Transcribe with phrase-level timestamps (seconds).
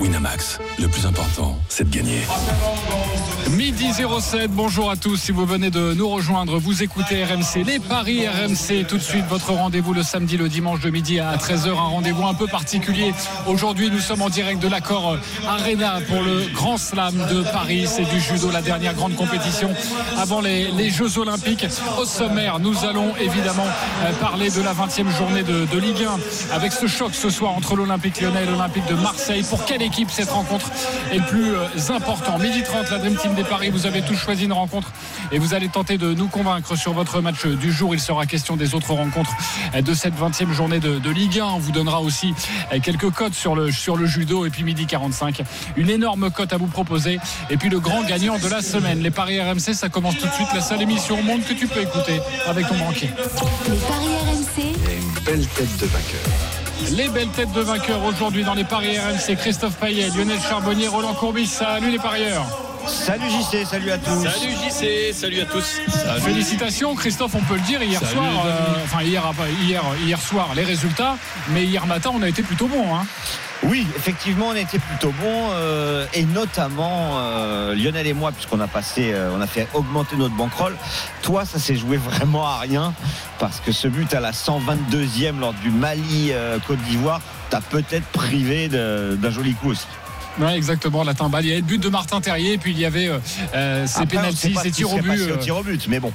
[0.00, 2.20] Winamax, le plus important, c'est de gagner.
[3.50, 5.16] Midi 07, bonjour à tous.
[5.16, 8.86] Si vous venez de nous rejoindre, vous écoutez RMC, les paris RMC.
[8.88, 11.68] Tout de suite, votre rendez-vous le samedi, le dimanche de midi à 13h.
[11.68, 13.12] Un rendez-vous un peu particulier.
[13.46, 15.16] Aujourd'hui, nous sommes en direct de l'accord
[15.46, 17.84] Arena pour le Grand Slam de Paris.
[17.86, 19.70] C'est du judo, la dernière grande compétition
[20.18, 21.66] avant les, Jeux Olympiques.
[22.00, 23.66] Au sommaire, nous allons évidemment
[24.04, 26.04] euh, parler de la 20e journée de, de Ligue
[26.50, 29.44] 1 avec ce choc ce soir entre l'Olympique lyonnais et l'Olympique de Marseille.
[29.48, 30.70] Pour quelle équipe cette rencontre
[31.10, 34.16] est le plus euh, important Midi 30, la Dream Team des Paris, vous avez tous
[34.16, 34.92] choisi une rencontre
[35.30, 37.94] et vous allez tenter de nous convaincre sur votre match du jour.
[37.94, 39.32] Il sera question des autres rencontres
[39.78, 41.44] de cette 20e journée de, de Ligue 1.
[41.44, 42.34] On vous donnera aussi
[42.82, 45.42] quelques cotes sur le, sur le judo et puis midi 45.
[45.76, 47.18] Une énorme cote à vous proposer.
[47.50, 49.00] Et puis le grand gagnant de la semaine.
[49.00, 50.48] Les Paris RMC, ça commence tout de suite.
[50.54, 53.10] La seule émission au monde que tu peux écouter avec ton banquier.
[53.68, 54.62] Les Paris RMC.
[54.90, 56.61] Et une belle tête de vainqueur.
[56.90, 59.36] Les belles têtes de vainqueurs aujourd'hui dans les Paris RMC.
[59.36, 61.46] Christophe Payet, Lionel Charbonnier, Roland Courbis.
[61.46, 62.71] Salut les parieurs.
[62.86, 64.22] Salut JC, salut à tous.
[64.22, 65.80] Salut JC, salut à tous.
[65.88, 66.20] Salut.
[66.20, 69.22] Félicitations Christophe, on peut le dire hier salut soir, euh, enfin hier,
[69.62, 71.16] hier, hier soir les résultats,
[71.50, 72.94] mais hier matin on a été plutôt bon.
[72.94, 73.04] Hein.
[73.64, 78.58] Oui, effectivement, on a été plutôt bon euh, et notamment euh, Lionel et moi, puisqu'on
[78.58, 80.76] a passé, euh, on a fait augmenter notre bankroll.
[81.22, 82.92] Toi, ça s'est joué vraiment à rien
[83.38, 86.32] parce que ce but à la 122e lors du Mali
[86.66, 89.86] Côte d'Ivoire t'a peut-être privé d'un joli coup aussi.
[90.40, 91.44] Oui, exactement, la timbale.
[91.44, 93.10] Il y avait le but de Martin Terrier, puis il y avait
[93.54, 95.10] euh, ces pénalties, ces tirs au but.
[95.10, 96.12] Euh, tir au but, mais bon.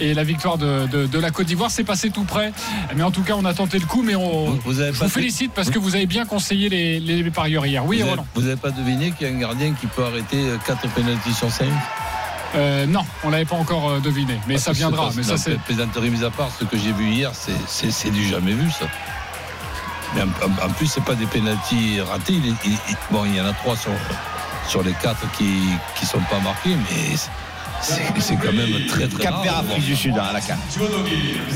[0.00, 2.52] Et la victoire de, de, de la Côte d'Ivoire, c'est passé tout près.
[2.94, 5.52] Mais en tout cas, on a tenté le coup, mais on, vous, je vous félicite
[5.52, 7.84] parce que vous avez bien conseillé les, les parieurs hier.
[7.84, 8.22] Oui, vous Roland.
[8.22, 11.34] Avez, vous n'avez pas deviné qu'il y a un gardien qui peut arrêter 4 pénalties
[11.34, 11.66] sur 5
[12.54, 15.10] euh, non, on l'avait pas encore euh, deviné, mais Parce ça viendra.
[15.16, 18.52] Mais ça, c'est plaisanterie mise à part, ce que j'ai vu hier, c'est du jamais
[18.52, 18.86] vu ça.
[20.14, 22.34] Mais en, en plus, c'est pas des pénalties ratés.
[22.34, 23.92] Il, il, il, bon, il y en a trois sur,
[24.66, 25.60] sur les quatre qui
[25.98, 27.16] qui sont pas marqués, mais
[27.80, 29.58] c'est quand même très très Cap rare.
[29.60, 30.56] Afrique du Sud hein, à la CAN.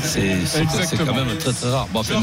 [0.03, 1.87] C'est quand même très très rare.
[1.91, 2.21] Bon, enfin.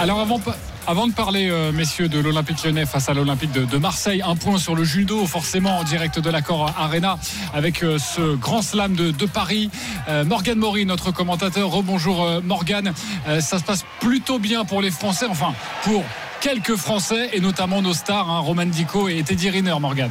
[0.00, 0.40] Alors avant,
[0.90, 4.58] avant de parler, euh, messieurs, de l'Olympique lyonnais face à l'Olympique de, Marseille, un point
[4.58, 7.16] sur le judo, forcément en direct de l'accord Arena
[7.54, 9.70] avec euh, ce grand slam de, Paris.
[10.08, 11.70] Euh, Morgan Maury, notre commentateur.
[11.70, 12.92] Rebonjour euh, Morgan.
[13.38, 16.02] ça se passe plutôt bien pour les Français, enfin pour
[16.40, 20.10] quelques Français et notamment nos stars, hein, Roman Dico et Teddy Riner, Morgan.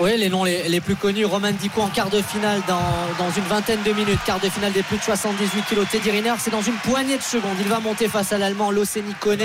[0.00, 1.26] Oui, les noms les, plus connus.
[1.26, 2.80] Roman Dico en quart de finale dans,
[3.18, 4.18] dans, une vingtaine de minutes.
[4.24, 5.86] Quart de finale des plus de 78 kilos.
[5.90, 7.56] Teddy Riner, c'est dans une poignée de secondes.
[7.60, 9.42] Il va monter face à l'Allemand Loceni Kone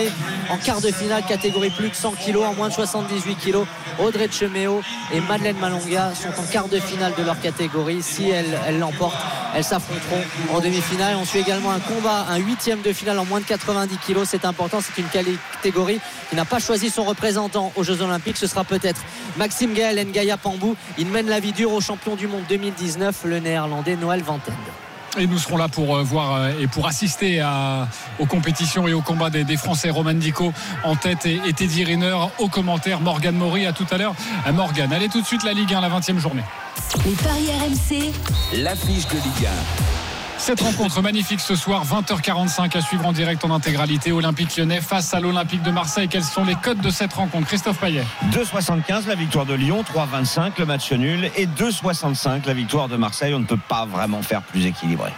[0.49, 3.67] en quart de finale, catégorie plus de 100 kilos, en moins de 78 kilos.
[3.99, 4.81] Audrey Chemeo
[5.13, 8.01] et Madeleine Malonga sont en quart de finale de leur catégorie.
[8.01, 9.21] Si elles l'emportent,
[9.55, 10.23] elles s'affronteront
[10.53, 11.17] en demi-finale.
[11.17, 14.29] On suit également un combat, un huitième de finale en moins de 90 kilos.
[14.31, 14.79] C'est important.
[14.79, 15.99] C'est une catégorie
[16.29, 18.37] qui n'a pas choisi son représentant aux Jeux Olympiques.
[18.37, 19.01] Ce sera peut-être
[19.37, 20.75] Maxime Gaël Ngaya Pambou.
[20.99, 24.53] Il mène la vie dure au champion du monde 2019, le néerlandais Noël Vantende.
[25.17, 27.87] Et nous serons là pour voir et pour assister à,
[28.19, 29.89] aux compétitions et aux combats des, des Français.
[29.89, 32.99] Roman Dico en tête et, et Teddy Riner au commentaire.
[32.99, 34.13] Morgan Maury à tout à l'heure.
[34.53, 36.43] Morgan, allez tout de suite la Ligue 1, la 20e journée.
[37.05, 38.11] Les paris RMC.
[38.61, 40.04] L'affiche de Ligue 1.
[40.37, 44.11] Cette rencontre magnifique ce soir, 20h45 à suivre en direct en intégralité.
[44.11, 46.07] Olympique lyonnais face à l'Olympique de Marseille.
[46.07, 47.47] Quels sont les codes de cette rencontre?
[47.47, 52.87] Christophe Payet 2,75 la victoire de Lyon, 3,25 le match nul et 2,65 la victoire
[52.87, 53.33] de Marseille.
[53.33, 55.11] On ne peut pas vraiment faire plus équilibré.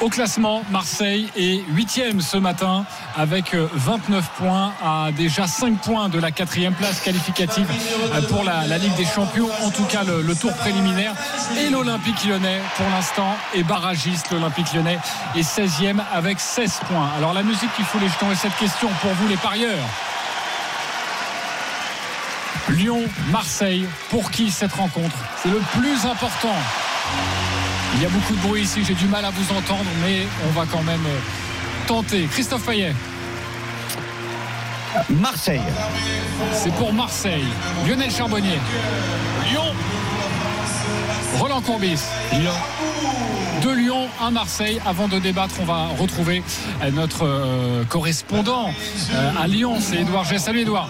[0.00, 2.84] Au classement, Marseille est 8e ce matin
[3.16, 7.66] avec 29 points à déjà 5 points de la quatrième place qualificative
[8.28, 9.48] pour la, Ligue des Champions.
[9.64, 11.14] En tout cas, le, le tour préliminaire.
[11.60, 14.30] Et l'Olympique lyonnais, pour l'instant, est barragiste.
[14.30, 15.00] L'Olympique lyonnais
[15.34, 17.10] est 16e avec 16 points.
[17.16, 19.88] Alors la musique qui fout les jetons et cette question pour vous les parieurs.
[22.68, 25.16] Lyon-Marseille, pour qui cette rencontre?
[25.42, 26.54] C'est le plus important.
[28.00, 30.52] Il y a beaucoup de bruit ici, j'ai du mal à vous entendre, mais on
[30.52, 31.02] va quand même
[31.88, 32.28] tenter.
[32.30, 32.94] Christophe Payet.
[35.10, 35.60] Marseille.
[36.52, 37.44] C'est pour Marseille.
[37.88, 38.60] Lionel Charbonnier.
[39.50, 39.74] Lyon.
[41.40, 42.00] Roland Courbis.
[42.34, 42.52] Lyon.
[43.62, 44.80] de Lyon à Marseille.
[44.86, 46.44] Avant de débattre, on va retrouver
[46.82, 48.70] euh, notre euh, correspondant
[49.12, 50.38] euh, à Lyon, c'est Edouard G.
[50.38, 50.88] Salut Edouard.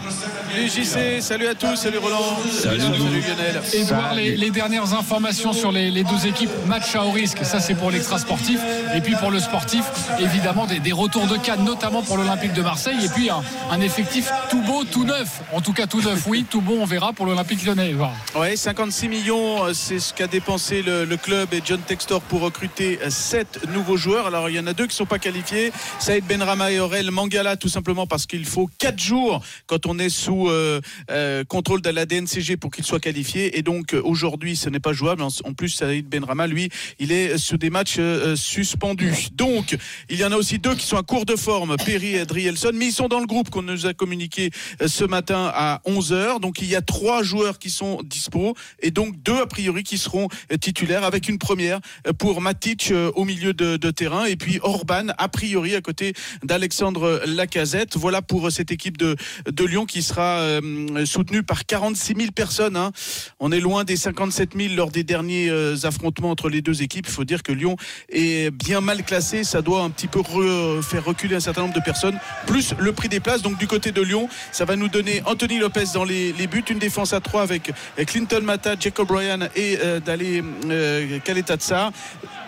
[0.50, 3.60] Salut JC, salut à tous, salut Roland, Salut, Lionel.
[3.74, 7.60] Edouard, les, les dernières informations sur les, les deux équipes, match à haut risque, ça
[7.60, 8.58] c'est pour l'extra sportif.
[8.94, 9.84] Et puis pour le sportif,
[10.18, 12.96] évidemment des, des retours de Cannes, notamment pour l'Olympique de Marseille.
[13.04, 15.42] Et puis un, un effectif tout beau, tout neuf.
[15.52, 17.94] En tout cas tout neuf, oui, tout bon, on verra pour l'Olympique lyonnais.
[18.34, 22.40] Ouais, 56 millions, euh, c'est ce qu'a dépensé le, le club et John Textor pour
[22.40, 24.26] recruter 7 nouveaux joueurs.
[24.26, 27.10] Alors il y en a deux qui ne sont pas qualifiés, Saïd Benrama et Aurel
[27.10, 30.81] Mangala, tout simplement parce qu'il faut 4 jours quand on est sous euh,
[31.11, 33.58] euh, contrôle de la DNCG pour qu'il soit qualifié.
[33.58, 35.23] Et donc euh, aujourd'hui, ce n'est pas jouable.
[35.23, 36.69] En, plus, Saïd Benrama, lui,
[36.99, 37.99] il est sur des matchs
[38.37, 39.29] suspendus.
[39.35, 39.76] Donc
[40.08, 42.73] il y en a aussi deux qui sont à court de forme, Perry et Drielson,
[42.75, 44.50] mais ils sont dans le groupe qu'on nous a communiqué
[44.87, 46.40] ce matin à 11h.
[46.40, 49.99] Donc il y a trois joueurs qui sont dispo et donc deux a priori qui
[49.99, 50.29] seront
[50.61, 51.81] titulaires avec une première
[52.19, 56.12] pour Matic au milieu de, terrain et puis Orban a priori à côté
[56.44, 57.96] d'Alexandre Lacazette.
[57.96, 59.17] Voilà pour cette équipe de
[59.64, 62.76] Lyon qui sera euh, soutenue par 46 000 personnes.
[62.76, 62.92] hein.
[63.40, 67.06] On est loin des 57 000 lors des derniers euh, affrontements entre les deux équipes.
[67.08, 67.76] Il faut dire que Lyon
[68.10, 69.44] est bien mal classé.
[69.44, 72.19] Ça doit un petit peu re- faire reculer un certain nombre de personnes.
[72.46, 73.42] Plus le prix des places.
[73.42, 76.64] Donc du côté de Lyon, ça va nous donner Anthony Lopez dans les, buts.
[76.70, 81.90] Une défense à 3 avec euh, Clinton Mata, Jacob Ryan et euh, Kaletatsa.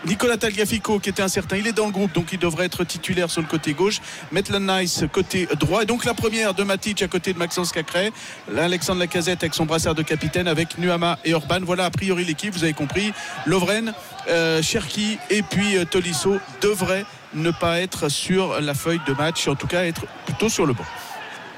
[0.06, 3.30] Nicolas Tagliafico qui était incertain, il est dans le groupe donc il devrait être titulaire
[3.30, 4.00] sur le côté gauche.
[4.32, 8.12] Maitland Nice côté droit et donc la première de Matic à côté de Maxence Cacré.
[8.50, 11.60] Là, Alexandre Lacazette avec son brassard de capitaine avec Nuama et Orban.
[11.62, 13.12] Voilà a priori l'équipe, vous avez compris.
[13.46, 13.92] Lovren,
[14.28, 17.04] euh, Cherki et puis euh, Tolisso devraient
[17.34, 20.72] ne pas être sur la feuille de match, en tout cas être plutôt sur le
[20.72, 20.84] banc.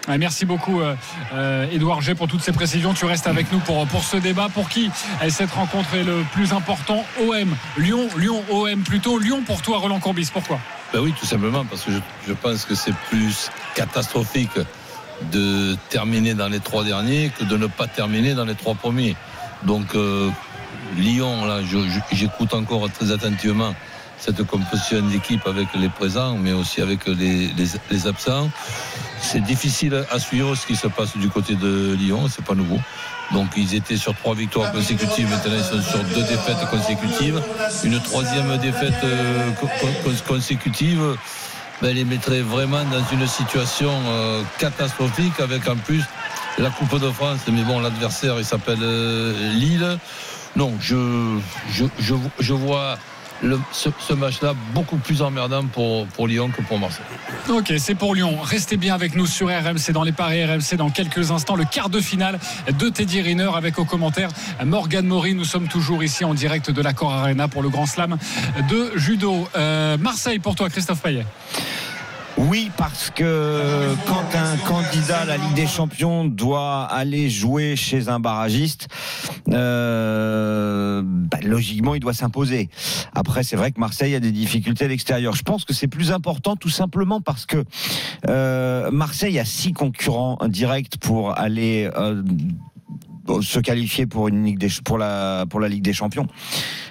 [0.09, 0.95] Merci beaucoup, euh,
[1.33, 2.93] euh, Edouard G, pour toutes ces précisions.
[2.93, 4.49] Tu restes avec nous pour, pour ce débat.
[4.53, 4.91] Pour qui
[5.23, 7.05] euh, cette rencontre est le plus important?
[7.21, 9.19] OM, Lyon, Lyon, OM plutôt.
[9.19, 10.29] Lyon pour toi, Roland Courbis.
[10.33, 10.59] Pourquoi?
[10.93, 14.51] Ben oui, tout simplement, parce que je, je pense que c'est plus catastrophique
[15.31, 19.15] de terminer dans les trois derniers que de ne pas terminer dans les trois premiers.
[19.63, 20.29] Donc, euh,
[20.97, 21.61] Lyon, là,
[22.11, 23.73] j'écoute encore très attentivement
[24.19, 27.51] cette composition d'équipe avec les présents, mais aussi avec les-
[27.91, 28.51] les absents.
[29.23, 32.79] C'est difficile à suivre ce qui se passe du côté de Lyon, c'est pas nouveau.
[33.33, 37.41] Donc ils étaient sur trois victoires consécutives, maintenant ils sont sur deux défaites consécutives.
[37.85, 41.17] Une troisième défaite euh, co- co- consécutive,
[41.81, 46.05] ben, les mettrait vraiment dans une situation euh, catastrophique avec en plus
[46.59, 47.41] la Coupe de France.
[47.51, 49.99] Mais bon, l'adversaire il s'appelle euh, Lille.
[50.55, 51.39] Non, je,
[51.71, 52.99] je, je, je vois
[53.43, 57.05] le- ce, match-là beaucoup plus emmerdant pour, pour Lyon que pour Marseille.
[57.49, 58.39] Ok, c'est pour Lyon.
[58.43, 61.57] Restez bien avec nous sur RMC dans les paris RMC dans quelques instants.
[61.57, 62.39] Le quart de finale
[62.79, 64.29] de Teddy Riner avec au commentaire
[64.65, 65.35] Morgan Maury.
[65.35, 68.17] Nous sommes toujours ici en direct de l'Accor Arena pour le Grand Slam
[68.71, 69.49] de judo.
[69.57, 71.27] Euh, Marseille pour toi, Christophe Payet.
[72.39, 78.09] Oui, parce que quand un candidat à la Ligue des Champions doit aller jouer chez
[78.09, 78.89] un barragiste,
[79.51, 82.71] euh, bah, logiquement, il doit s'imposer.
[83.15, 85.35] Après, c'est vrai que Marseille a des difficultés à l'extérieur.
[85.35, 87.65] Je pense que c'est plus important tout simplement parce que
[88.29, 92.23] euh, Marseille a six concurrents directs pour aller euh,
[93.43, 96.27] se qualifier pour la Ligue des Champions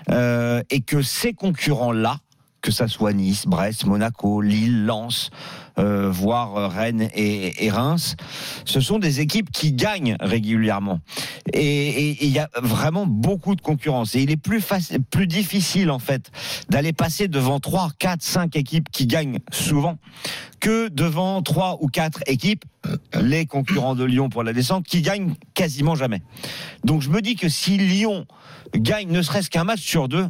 [0.09, 2.19] et que ces concurrents là
[2.61, 5.29] que ça soit Nice, Brest, Monaco, Lille, Lens,
[5.79, 8.15] euh, voire euh, Rennes et, Reims,
[8.65, 10.99] ce sont des équipes qui gagnent régulièrement.
[11.53, 14.15] Et il y a vraiment beaucoup de concurrence.
[14.15, 14.61] Et il est plus
[15.09, 16.31] plus difficile en fait
[16.69, 19.97] d'aller passer devant 3, 4, 5 équipes qui gagnent souvent
[20.59, 22.63] que devant 3 ou 4 équipes,
[23.19, 26.21] les concurrents de Lyon pour la descente, qui gagnent quasiment jamais.
[26.85, 28.25] Donc je me dis que si Lyon
[28.75, 30.27] gagne ne serait-ce qu'un match sur deux,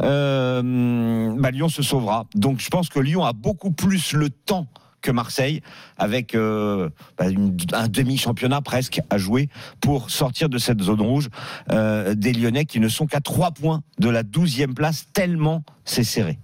[0.00, 2.26] euh, bah, Lyon se sauvera.
[2.34, 4.68] Donc je pense que Lyon a beaucoup plus le temps
[5.04, 5.60] que Marseille,
[5.98, 7.26] avec euh, bah,
[7.72, 9.48] un demi-championnat presque à jouer
[9.80, 11.28] pour sortir de cette zone rouge
[11.70, 16.04] euh, des Lyonnais qui ne sont qu'à trois points de la 12e place, tellement c'est
[16.04, 16.38] serré.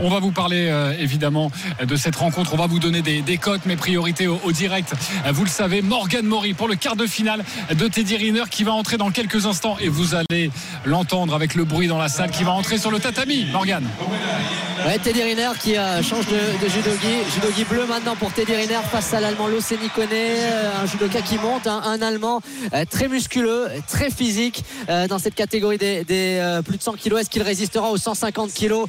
[0.00, 1.50] On va vous parler euh, évidemment
[1.82, 2.52] de cette rencontre.
[2.52, 4.92] On va vous donner des, des cotes, mes priorités au, direct.
[5.32, 8.72] Vous le savez, Morgan Maury pour le quart de finale de Teddy Riner qui va
[8.72, 10.50] entrer dans quelques instants et vous allez
[10.84, 13.46] l'entendre avec le bruit dans la salle qui va entrer sur le tatami.
[13.52, 13.84] Morgan.
[15.02, 17.24] Teddy Riner qui euh, change de, de judogi.
[17.34, 19.48] Judogi bleu maintenant pour Teddy Riner face à l'Allemand
[19.94, 22.40] Kone, euh, un judoka qui monte, hein, un Allemand
[22.72, 26.04] euh, très musculeux, très physique euh, dans cette catégorie des,
[26.64, 27.20] plus de 100 kilos.
[27.20, 28.88] Est-ce qu'il résistera aux 150 kilos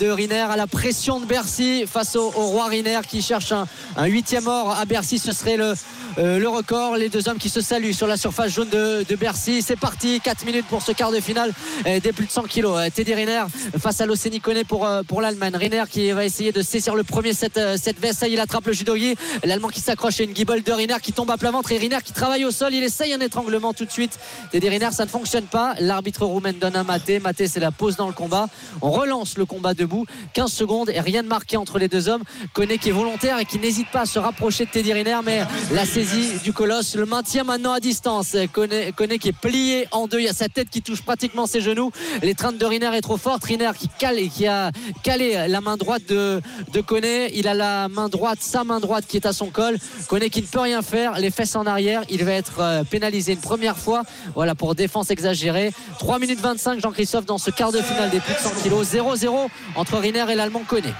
[0.00, 4.48] de Riner à la pression de Bercy face au, roi Riner qui cherche un huitième
[4.48, 5.18] or à Bercy?
[5.18, 5.74] Ce serait le,
[6.18, 6.96] euh, le record.
[6.96, 9.62] Les deux hommes qui se saluent sur la surface jaune de, de Bercy.
[9.62, 11.52] C'est parti, 4 minutes pour ce quart de finale
[11.86, 12.78] euh, des plus de 100 kilos.
[12.78, 13.44] Euh, Teddy Riner
[13.78, 15.56] face à l'Océanie pour, euh, pour l'Allemagne.
[15.56, 18.20] Riner qui va essayer de saisir le premier cette, cette veste.
[18.20, 19.16] Ça, il attrape le judogi.
[19.44, 21.98] L'Allemand qui s'accroche à une guibole de Riner qui tombe à plat ventre et Riner
[22.04, 22.72] qui travaille au sol.
[22.72, 24.18] Il essaye un étranglement tout de suite.
[24.52, 25.74] Teddy Riner, ça ne fonctionne pas.
[25.80, 27.20] L'arbitre roumain donne un maté.
[27.20, 28.48] Maté, c'est la pause dans le combat.
[28.80, 30.06] On relance le combat debout.
[30.32, 32.22] 15 secondes et rien de marqué entre les deux hommes.
[32.52, 35.42] Koné qui est volontaire et qui n'hésite pas à se rapprocher de Teddy Riner, mais
[35.72, 36.05] la saisie
[36.44, 38.36] du colosse le maintient maintenant à distance.
[38.52, 40.20] Koné qui est plié en deux.
[40.20, 41.90] Il y a sa tête qui touche pratiquement ses genoux.
[42.22, 43.44] L'étreinte de Riner est trop forte.
[43.44, 43.88] Riner qui
[44.28, 44.70] qui a
[45.02, 46.40] calé la main droite de,
[46.72, 47.34] de.
[47.34, 49.78] Il a la main droite, sa main droite qui est à son col.
[50.08, 51.18] Koné qui ne peut rien faire.
[51.18, 52.02] Les fesses en arrière.
[52.08, 54.02] Il va être euh, pénalisé une première fois.
[54.34, 55.72] Voilà pour défense exagérée.
[55.98, 58.86] 3 minutes 25, Jean-Christophe, dans ce quart de finale des plus de 100 kilos.
[58.92, 60.92] 0-0 entre Riner et l'Allemand Koné.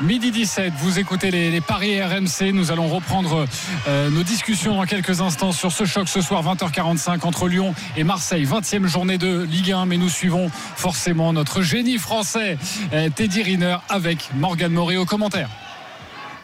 [0.00, 2.52] Midi 17, vous écoutez les, paris RMC.
[2.52, 3.46] Nous allons reprendre
[3.88, 8.04] euh, nos discussions dans quelques instants sur ce choc ce soir 20h45 entre Lyon et
[8.04, 8.44] Marseille.
[8.44, 12.58] 20e journée de Ligue 1, mais nous suivons forcément notre génie français
[12.92, 15.48] euh, Teddy Riner avec Morgan Moré au commentaire.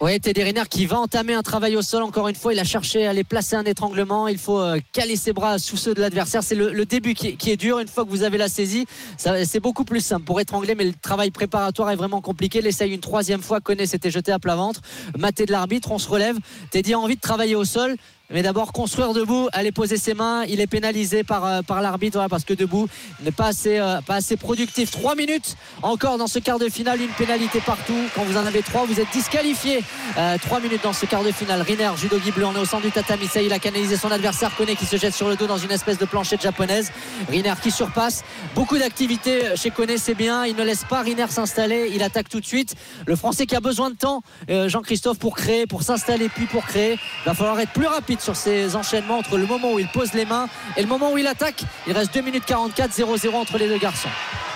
[0.01, 2.03] Oui, Teddy Riner qui va entamer un travail au sol.
[2.03, 4.27] Encore une fois, il a cherché à aller placer un étranglement.
[4.27, 6.43] Il faut euh, caler ses bras sous ceux de l'adversaire.
[6.43, 7.79] C'est le, début qui est, dur.
[7.79, 8.87] Une fois que vous avez la saisie,
[9.17, 12.61] c'est beaucoup plus simple pour étrangler, mais le travail préparatoire est vraiment compliqué.
[12.61, 13.61] L'essaye une troisième fois.
[13.61, 14.81] Connaît s'était jeté à plat ventre.
[15.17, 16.37] Maté de l'arbitre, on se relève.
[16.71, 17.97] Teddy a envie de travailler au sol.
[18.31, 20.45] Mais d'abord construire debout, aller poser ses mains.
[20.49, 22.89] Il est pénalisé par, euh, par l'arbitre voilà, parce que debout
[23.23, 24.91] n'est pas assez, euh, pas assez productif.
[24.91, 27.99] Trois minutes encore dans ce quart de finale, une pénalité partout.
[28.15, 29.85] Quand vous en avez trois, vous êtes disqualifié.
[30.17, 31.61] Euh, trois minutes dans ce quart de finale.
[31.61, 33.29] Riner, judo bleu, on est au centre du tatami.
[33.37, 34.57] Il a canalisé son adversaire.
[34.57, 36.93] Koné qui se jette sur le dos dans une espèce de planchette japonaise.
[37.29, 38.25] Riner qui surpasse.
[38.55, 40.47] Beaucoup d'activité chez Koné, c'est bien.
[40.47, 41.91] Il ne laisse pas Riner s'installer.
[41.95, 42.75] Il attaque tout de suite.
[43.07, 46.95] Le Français qui a besoin de temps, Jean-Christophe, pour créer, pour s'installer, puis pour créer.
[46.95, 50.13] Il va falloir être plus rapide sur ces enchaînements entre le moment où il pose
[50.13, 51.63] les mains et le moment où il attaque.
[51.87, 54.09] Il reste 2 minutes 44, 0-0 entre les deux garçons.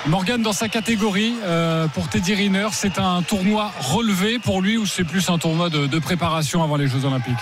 [0.06, 4.86] Morgan dans sa catégorie euh, pour Teddy Riner, c'est un tournoi relevé pour lui ou
[4.86, 7.34] c'est plus un tournoi de, de préparation avant les Jeux Olympiques?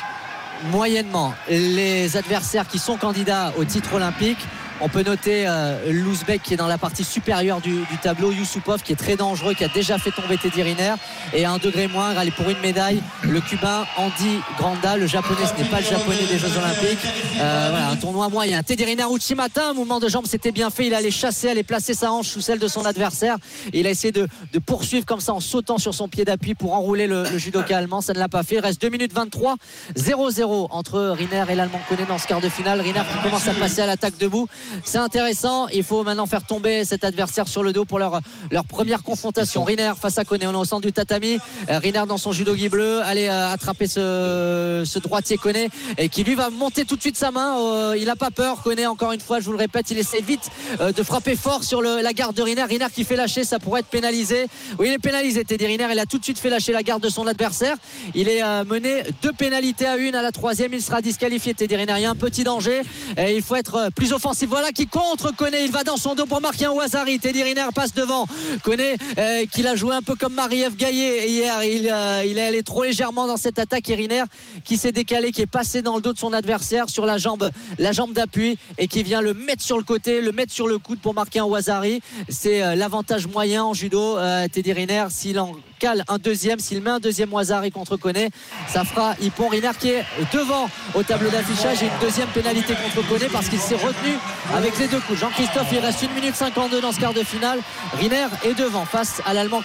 [0.70, 4.38] Moyennement les adversaires qui sont candidats au titre olympique.
[4.82, 8.82] On peut noter euh, l'Ouzbek qui est dans la partie supérieure du, du tableau, Yusupov
[8.82, 10.94] qui est très dangereux, qui a déjà fait tomber Teddy Riner.
[11.32, 15.46] Et à un degré moindre, allez pour une médaille, le Cubain Andy Granda, le japonais,
[15.46, 16.98] ce n'est pas le japonais des Jeux Olympiques.
[17.40, 18.62] Euh, voilà, un tournoi moyen.
[18.62, 20.86] Teddy Riner Uchimata, un mouvement de jambe, c'était bien fait.
[20.86, 23.38] Il allait chasser, allait placer sa hanche sous celle de son adversaire.
[23.72, 24.28] Il a essayé de,
[24.64, 28.02] poursuivre comme ça en sautant sur son pied d'appui pour enrouler le, le judoka allemand.
[28.02, 28.56] Ça ne l'a pas fait.
[28.56, 29.56] Il reste 2 minutes 23,
[29.96, 32.82] 0-0 entre Riner et l'Allemand Koné dans ce quart de finale.
[32.82, 34.48] Riner qui commence à passer à l'attaque debout.
[34.84, 35.68] C'est intéressant.
[35.68, 38.20] Il faut maintenant faire tomber cet adversaire sur le dos pour leur,
[38.50, 39.64] leur première confrontation.
[39.64, 40.46] Riner face à Koné.
[40.46, 41.38] On est au centre du tatami.
[41.70, 43.00] Euh, Riner dans son judogi bleu.
[43.02, 45.68] Allez euh, attraper ce, ce droitier Koné
[45.98, 47.58] et qui lui va monter tout de suite sa main.
[47.60, 48.62] Euh, il n'a pas peur.
[48.62, 51.82] Koné, encore une fois, je vous le répète, il essaie vite de frapper fort sur
[51.82, 52.64] le- la garde de Riner.
[52.64, 54.46] Riner qui fait lâcher, ça pourrait être pénalisé.
[54.78, 55.44] Oui, il est pénalisé.
[55.44, 57.76] Teddy Riner, il a tout de suite fait lâcher la garde de son adversaire.
[58.14, 60.14] Il est mené deux pénalités à une.
[60.14, 61.54] À la troisième, il sera disqualifié.
[61.54, 62.82] Teddy Riner, il y a un petit danger.
[63.16, 64.48] Et il faut être plus offensif.
[64.56, 65.64] Voilà qui contre Koné.
[65.64, 67.18] Il va dans son dos pour marquer un Wazari.
[67.18, 68.26] Teddy Riner passe devant.
[68.62, 71.62] Koné, euh, qu'il a joué un peu comme Marie-Ève Gaillet hier.
[71.62, 73.90] Il, euh, il est allé trop légèrement dans cette attaque.
[73.90, 74.22] Et Riner
[74.64, 77.50] qui s'est décalé, qui est passé dans le dos de son adversaire sur la jambe,
[77.78, 80.78] la jambe d'appui et qui vient le mettre sur le côté, le mettre sur le
[80.78, 82.00] coude pour marquer un Wazari.
[82.30, 84.16] C'est euh, l'avantage moyen en judo.
[84.50, 88.30] Teddy Riner, s'il en cale un deuxième, s'il met un deuxième Wazari contre Koné,
[88.68, 93.06] ça fera Hippon Riner qui est devant au tableau d'affichage et une deuxième pénalité contre
[93.08, 94.16] Koné parce qu'il s'est retenu
[94.54, 95.18] avec les deux coups.
[95.18, 97.60] Jean-Christophe, il reste 1 minute 52 dans ce quart de finale.
[97.98, 99.56] Riner est devant face à l'Allemand.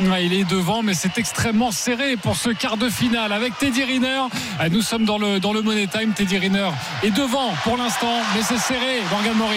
[0.00, 3.82] Ouais, il est devant, mais c'est extrêmement serré pour ce quart de finale avec Teddy
[3.82, 4.28] Riner.
[4.58, 6.12] Ah, Nous sommes dans le, dans Money Time.
[6.12, 6.70] Teddy Riner
[7.02, 9.02] est devant pour l'instant, mais c'est serré.
[9.10, 9.56] Morgan Mori.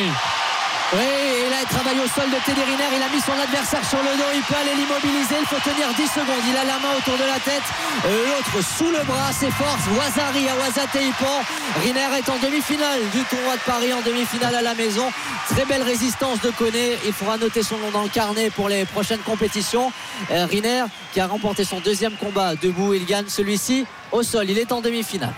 [0.93, 2.91] Oui, et là, il travaille au sol de Teddy Riner.
[2.93, 4.27] Il a mis son adversaire sur le dos.
[4.35, 5.39] Il peut aller l'immobiliser.
[5.39, 6.43] Il faut tenir 10 secondes.
[6.49, 7.63] Il a la main autour de la tête.
[8.05, 9.31] Euh, L'autre sous le bras.
[9.31, 9.87] C'est force.
[9.95, 11.39] Wazari à Wazate Ippon.
[11.81, 15.07] Riner est en demi-finale du tournoi de Paris, en demi-finale à la maison.
[15.47, 16.97] Très belle résistance de Koné.
[17.05, 19.93] Il faudra noter son nom dans le carnet pour les prochaines compétitions.
[20.29, 20.83] Euh, Riner
[21.13, 22.93] qui a remporté son deuxième combat debout.
[22.93, 24.49] Il gagne celui-ci au sol.
[24.49, 25.33] Il est en demi-finale.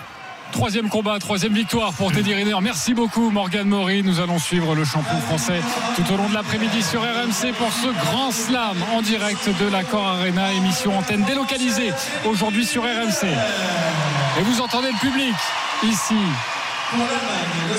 [0.53, 2.53] Troisième combat, troisième victoire pour Teddy Riner.
[2.61, 4.03] Merci beaucoup Morgan Mori.
[4.03, 5.59] Nous allons suivre le champion français
[5.95, 10.07] tout au long de l'après-midi sur RMC pour ce grand slam en direct de l'Accord
[10.07, 11.91] Arena, émission antenne délocalisée
[12.25, 13.25] aujourd'hui sur RMC.
[14.39, 15.33] Et vous entendez le public
[15.83, 16.15] ici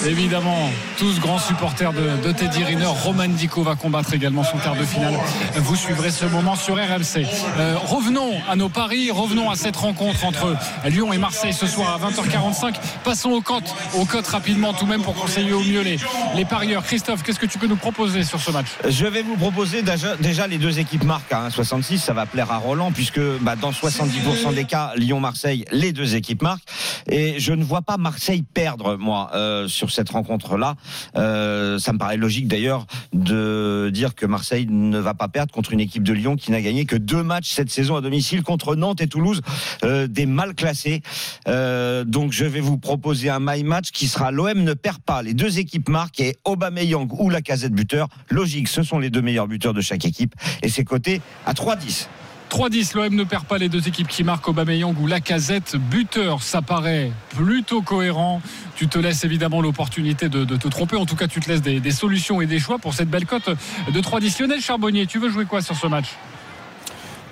[0.07, 2.87] Évidemment, tous grands supporters de, Teddy Riner.
[2.87, 5.15] Roman Dico va combattre également son quart de finale.
[5.57, 7.27] Vous suivrez ce moment sur RMC.
[7.59, 11.95] Euh, revenons à nos paris, revenons à cette rencontre entre Lyon et Marseille ce soir
[11.95, 12.75] à 20h45.
[13.05, 16.83] Passons aux cotes, aux cotes rapidement tout de même pour conseiller au mieux les, parieurs.
[16.83, 18.67] Christophe, qu'est-ce que tu peux nous proposer sur ce match?
[18.87, 21.99] Je vais vous proposer déjà, déjà les deux équipes marquent à 1,66.
[21.99, 26.43] Ça va plaire à Roland puisque bah, dans 70% des cas, Lyon-Marseille, les deux équipes
[26.43, 26.65] marquent.
[27.09, 30.77] Et je ne vois pas Marseille perdre, moi, euh, sur cette rencontre-là.
[31.17, 35.73] Euh, ça me paraît logique d'ailleurs de dire que Marseille ne va pas perdre contre
[35.73, 38.77] une équipe de Lyon qui n'a gagné que deux matchs cette saison à domicile contre
[38.77, 39.41] Nantes et Toulouse,
[39.85, 41.03] euh, des mal classés.
[41.49, 45.23] Euh, donc je vais vous proposer un my match qui sera l'OM ne perd pas.
[45.23, 48.09] Les deux équipes marquent et Aubameyang ou la casette buteur.
[48.31, 52.09] Logique, ce sont les deux meilleurs buteurs de chaque équipe et c'est coté à 3-10.
[52.55, 55.75] 3-10, l'OM ne perd pas les deux équipes qui marquent Aubameyang ou Lacazette.
[55.75, 58.41] Buteur, ça paraît plutôt cohérent.
[58.77, 60.95] Tu te laisses évidemment l'opportunité de, te tromper.
[60.95, 63.27] En tout cas, tu te laisses des, des solutions et des choix pour cette belle
[63.27, 63.51] cote
[63.93, 64.41] de 3-10.
[64.41, 66.11] Lionel Charbonnier, tu veux jouer quoi sur ce match?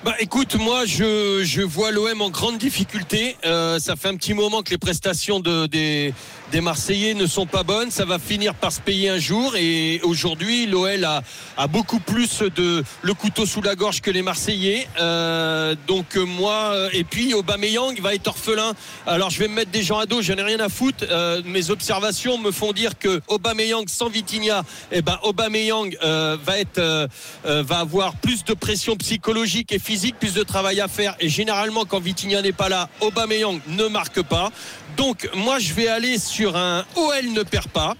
[0.04, 3.37] Bah écoute, moi je, je vois l'OM en grande difficulté.
[3.44, 6.12] Euh, ça fait un petit moment que les prestations de, des,
[6.50, 7.92] des Marseillais ne sont pas bonnes.
[7.92, 9.54] Ça va finir par se payer un jour.
[9.54, 11.23] Et aujourd'hui, l'OL a,
[11.56, 14.88] a beaucoup plus de le couteau sous la gorge que les Marseillais.
[14.99, 18.73] Euh, donc moi, euh, et puis Aubameyang va être orphelin.
[19.06, 20.21] Alors je vais me mettre des gens à dos.
[20.21, 21.04] Je n'ai rien à foutre.
[21.09, 26.59] Euh, mes observations me font dire que Aubameyang sans Vitinha, eh ben Aubameyang euh, va
[26.59, 27.06] être, euh,
[27.44, 31.14] va avoir plus de pression psychologique et physique, plus de travail à faire.
[31.20, 34.50] Et généralement, quand Vitinha n'est pas là, Aubameyang ne marque pas.
[34.96, 37.94] Donc moi, je vais aller sur un OL ne perd pas.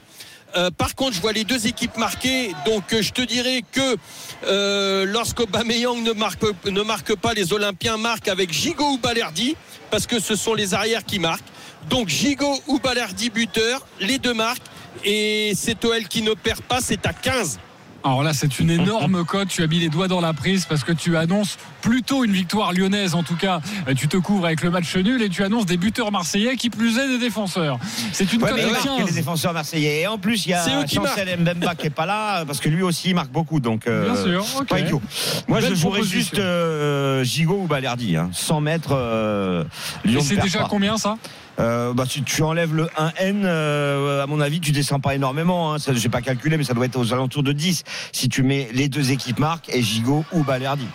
[0.55, 3.97] Euh, par contre, je vois les deux équipes marquées, donc euh, je te dirais que
[4.45, 9.57] euh, lorsqu'Aubameyang ne marque, ne marque pas, les Olympiens marquent avec Gigot ou Balerdi,
[9.91, 11.49] parce que ce sont les arrières qui marquent.
[11.89, 14.61] Donc Gigot ou Balerdi buteur, les deux marquent,
[15.05, 17.59] et c'est OL qui ne perd pas, c'est à 15.
[18.05, 19.49] Alors là, c'est une énorme cote.
[19.49, 22.73] Tu as mis les doigts dans la prise parce que tu annonces plutôt une victoire
[22.73, 23.15] lyonnaise.
[23.15, 25.77] En tout cas, Euh, tu te couvres avec le match nul et tu annonces des
[25.77, 27.79] buteurs marseillais qui plus est des défenseurs.
[28.13, 29.07] C'est une Ouais, cote de il marque 15.
[29.07, 30.01] les défenseurs marseillais.
[30.03, 32.83] Et en plus, il y a Chancel Mbemba qui est pas là parce que lui
[32.83, 33.61] aussi il marque beaucoup.
[33.61, 34.67] Donc, euh, Bien sûr, ok.
[34.69, 35.01] pas idiot.
[35.49, 38.17] Moi, Belle je jouerais juste euh, Gigot ou Balerdi.
[38.17, 38.91] Hein, 100 mètres.
[38.93, 39.65] Euh,
[40.05, 41.17] Lyon Et c'est déjà combien ça?
[41.61, 45.73] Euh, bah, si tu enlèves le 1N, euh, à mon avis, tu descends pas énormément.
[45.75, 45.79] Hein.
[45.79, 47.85] Ça, J'ai pas calculé, mais ça doit être aux alentours de 10.
[48.13, 50.87] Si tu mets les deux équipes marques et Gigot ou Balerdi.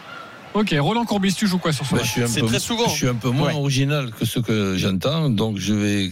[0.53, 2.47] Ok, Roland Courbis, tu joues quoi sur ce Ben, match je suis un C'est peu-
[2.47, 2.87] très souvent.
[2.87, 3.55] Je suis un peu moins Ouais.
[3.59, 6.11] original que ce que j'entends, donc je vais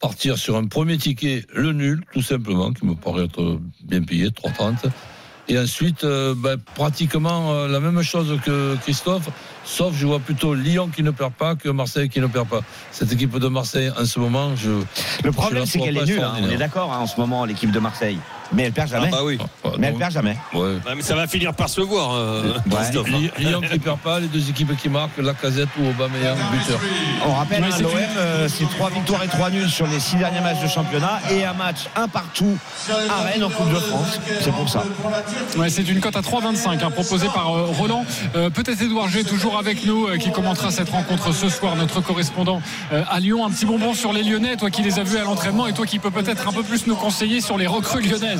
[0.00, 4.30] partir sur un premier ticket, le nul, tout simplement, qui me paraît être bien payé,
[4.30, 4.86] 3,30.
[5.50, 9.28] Et ensuite, euh, ben, pratiquement euh, la même chose que Christophe,
[9.64, 12.60] sauf je vois plutôt Lyon qui ne perd pas que Marseille qui ne perd pas.
[12.92, 14.70] Cette équipe de Marseille, en ce moment, je.
[15.24, 16.20] Le problème, c'est qu'elle est nulle.
[16.22, 16.34] hein.
[16.42, 18.18] On est d'accord hein, en ce moment, l'équipe de Marseille.
[18.52, 19.10] Mais elle perd Ah jamais.
[19.10, 19.38] bah oui.
[19.64, 20.36] Ah, Mais elle perd jamais.
[20.54, 20.60] ouais.
[20.60, 22.14] Ouais, mais ça va finir par se voir.
[22.14, 23.30] euh, hein.
[23.38, 26.80] Lyon qui perd pas, les deux équipes qui marquent, Lacazette ou Aubameyang, buteur.
[27.26, 30.00] On rappelle, Ouais, hein, c'est l'OM, euh, c'est trois victoires et trois nuls sur les
[30.00, 32.56] six derniers matchs de championnat et un match un partout
[32.90, 34.18] à Rennes en Coupe de France.
[34.40, 34.84] C'est pour ça.
[35.56, 38.04] Ouais, c'est une cote à 3,25 hein, proposée par euh, Roland.
[38.34, 42.00] Euh, Peut-être Edouard G toujours avec nous euh, qui commentera cette rencontre ce soir, notre
[42.00, 42.60] correspondant
[42.92, 43.44] euh, à Lyon.
[43.46, 45.86] Un petit bonbon sur les Lyonnais, toi qui les as vus à l'entraînement et toi
[45.86, 48.37] qui peux peut-être un peu plus nous conseiller sur les recrues lyonnaises.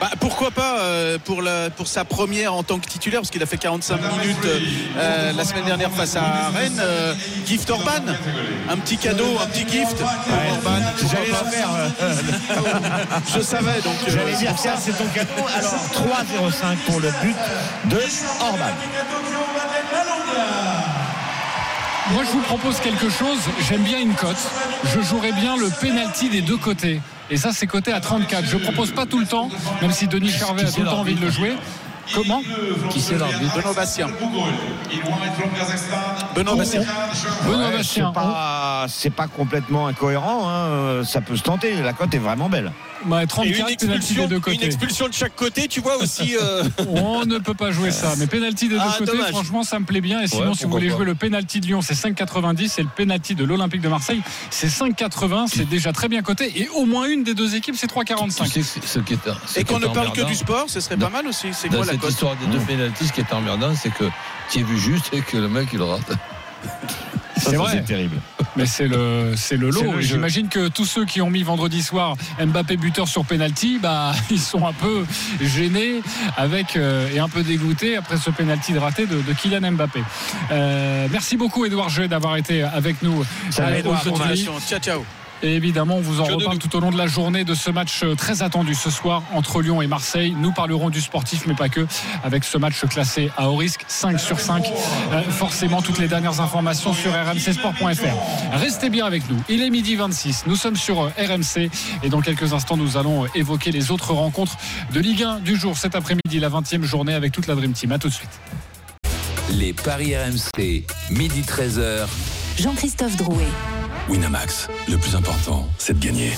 [0.00, 3.42] Bah, pourquoi pas euh, pour, la, pour sa première en tant que titulaire, parce qu'il
[3.42, 4.58] a fait 45 minutes euh,
[4.98, 6.80] euh, la semaine dernière face à Rennes.
[6.80, 7.14] euh,
[7.46, 8.02] gift Orban,
[8.68, 9.96] un petit cadeau, un petit gift.
[10.00, 11.44] Orban, J'allais pas.
[11.44, 11.68] la faire.
[13.36, 13.94] Je savais donc.
[14.08, 15.46] euh, J'allais dire, tiens, c'est ton cadeau.
[15.56, 17.36] Alors, 3-0-5 pour le but
[17.84, 18.00] de
[18.40, 18.72] Orban.
[22.10, 23.38] Moi, je vous propose quelque chose.
[23.68, 24.36] J'aime bien une cote.
[24.92, 27.00] Je jouerais bien le penalty des deux côtés.
[27.32, 28.44] Et ça, c'est coté à 34.
[28.44, 29.48] Je propose pas tout le temps,
[29.80, 31.54] même si Denis Charvet a tout le temps envie de le jouer.
[32.14, 32.42] Comment
[32.90, 34.08] Qui c'est l'arbitre Benoît Bastien.
[36.34, 36.82] Benoît Bastien.
[37.46, 38.08] Benoît Ouais, Bastien.
[38.08, 40.42] C'est pas, c'est pas complètement incohérent.
[40.46, 41.04] hein.
[41.04, 41.80] Ça peut se tenter.
[41.80, 42.70] La cote est vraiment belle.
[43.06, 44.64] Ouais, Et 34 une penalty expulsion, des deux une côtés.
[44.66, 46.36] expulsion de chaque côté, tu vois aussi.
[46.40, 48.14] euh, On ne peut pas jouer ça.
[48.18, 49.30] Mais penalty des deux Ah, côtés, dommage.
[49.30, 50.20] franchement, ça me plaît bien.
[50.20, 50.96] Et sinon, Ouais, si vous voulez pas.
[50.96, 52.78] jouer le penalty de Lyon, c'est 5,90.
[52.78, 55.46] Et le penalty de l'Olympique de Marseille, c'est 5,80.
[55.48, 56.52] C'est déjà très bien coté.
[56.60, 58.46] Et au moins une des deux équipes, c'est Tu 3,45.
[58.46, 60.80] sais que c'est- ce qui est, ce Et qu'on ne parle que du sport, ce
[60.80, 61.48] serait pas mal aussi.
[61.52, 64.04] C'est Dans quoi la cette histoire des deux pénaltys, ce qui est emmerdant, c'est que
[64.50, 66.00] tu as vu juste et que le mec il rate.
[67.36, 67.72] C'est vrai.
[67.72, 68.16] C'est terrible.
[68.56, 69.94] Mais c'est le, c'est le lot.
[69.94, 70.00] jeu.
[70.00, 74.40] J'imagine que tous ceux qui ont mis vendredi soir Mbappé buteur sur penalty, bah, ils
[74.40, 75.04] sont un peu
[75.40, 76.02] gênés
[76.36, 80.02] avec, euh, et un peu dégoûtés après ce penalty de raté de, de Kylian Mbappé.
[80.50, 83.24] Euh, merci beaucoup, Edouard G, d'avoir été avec nous.
[83.50, 84.10] Salut, euh.
[84.10, 84.52] Continuation.
[84.60, 85.04] Ciao, ciao.
[85.42, 87.70] Et évidemment, on vous en Que reparle tout au long de la journée de ce
[87.70, 90.34] match euh, très attendu ce soir entre Lyon et Marseille.
[90.38, 91.86] Nous parlerons du sportif, mais pas que,
[92.22, 94.70] avec ce match classé à haut risque, 5 sur 5.
[95.12, 98.56] Euh, forcément, toutes les dernières informations sur rmcsport.fr.
[98.58, 99.36] Restez bien avec nous.
[99.48, 100.44] Il est midi 26.
[100.46, 101.70] Nous sommes sur euh, RMC
[102.02, 104.56] et dans quelques instants, nous allons évoquer les autres rencontres
[104.92, 107.90] de Ligue 1 du jour cet après-midi, la 20e journée avec toute la Dream Team.
[107.92, 108.30] À tout de suite.
[109.50, 112.06] Les paris RMC, midi 13h.
[112.58, 113.48] Jean-Christophe Drouet.
[114.08, 116.32] Winamax, le plus important, c'est de gagner.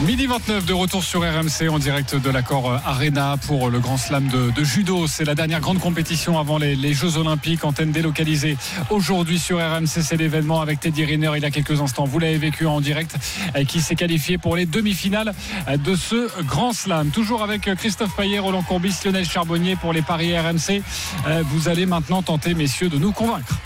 [0.00, 4.28] Midi 29 de retour sur RMC en direct de l'accord Arena pour le Grand Slam
[4.28, 5.06] de, judo.
[5.06, 7.64] C'est la dernière grande compétition avant les, Jeux Olympiques.
[7.64, 8.56] Antenne délocalisée
[8.90, 9.86] aujourd'hui sur RMC.
[9.86, 12.04] C'est l'événement avec Teddy Riner il y a quelques instants.
[12.04, 13.14] Vous l'avez vécu en direct,
[13.56, 15.34] euh, qui s'est qualifié pour les demi-finales
[15.68, 17.10] euh, de ce Grand Slam.
[17.10, 20.82] Toujours avec Christophe Payet, Roland Courbis, Lionel Charbonnier pour les paris RMC.
[21.26, 23.58] Euh, Vous allez maintenant tenter, messieurs, de nous convaincre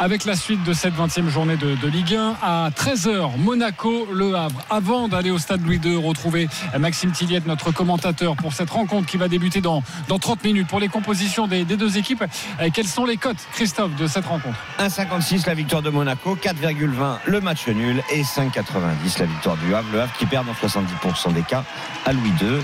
[0.00, 4.60] avec la suite de cette 20e journée de, Ligue 1 à 13h Monaco Le Havre
[4.70, 9.18] avant d'aller au stade Louis II retrouver Maxime Tilliette notre commentateur pour cette rencontre qui
[9.18, 12.24] va débuter dans, dans 30 minutes pour les compositions des, des deux équipes
[12.60, 14.58] Euh, quelles sont les cotes Christophe de cette rencontre?
[14.78, 19.88] 1,56 la victoire de Monaco, 4,20 le match nul et 5,90 la victoire du Havre.
[19.92, 21.64] Le Havre qui perd dans 70% des cas
[22.06, 22.58] à Louis II.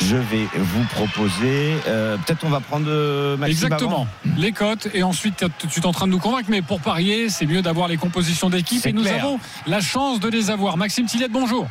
[0.00, 1.74] Je vais vous proposer.
[1.86, 5.92] euh, Peut-être on va prendre euh, Maxime Exactement, les cotes et ensuite tu es en
[5.92, 9.06] train de nous convaincre mais pour parier c'est mieux d'avoir les compositions d'équipe et nous
[9.06, 10.76] avons la chance de les avoir.
[10.76, 11.68] Maxime Tilliette bonjour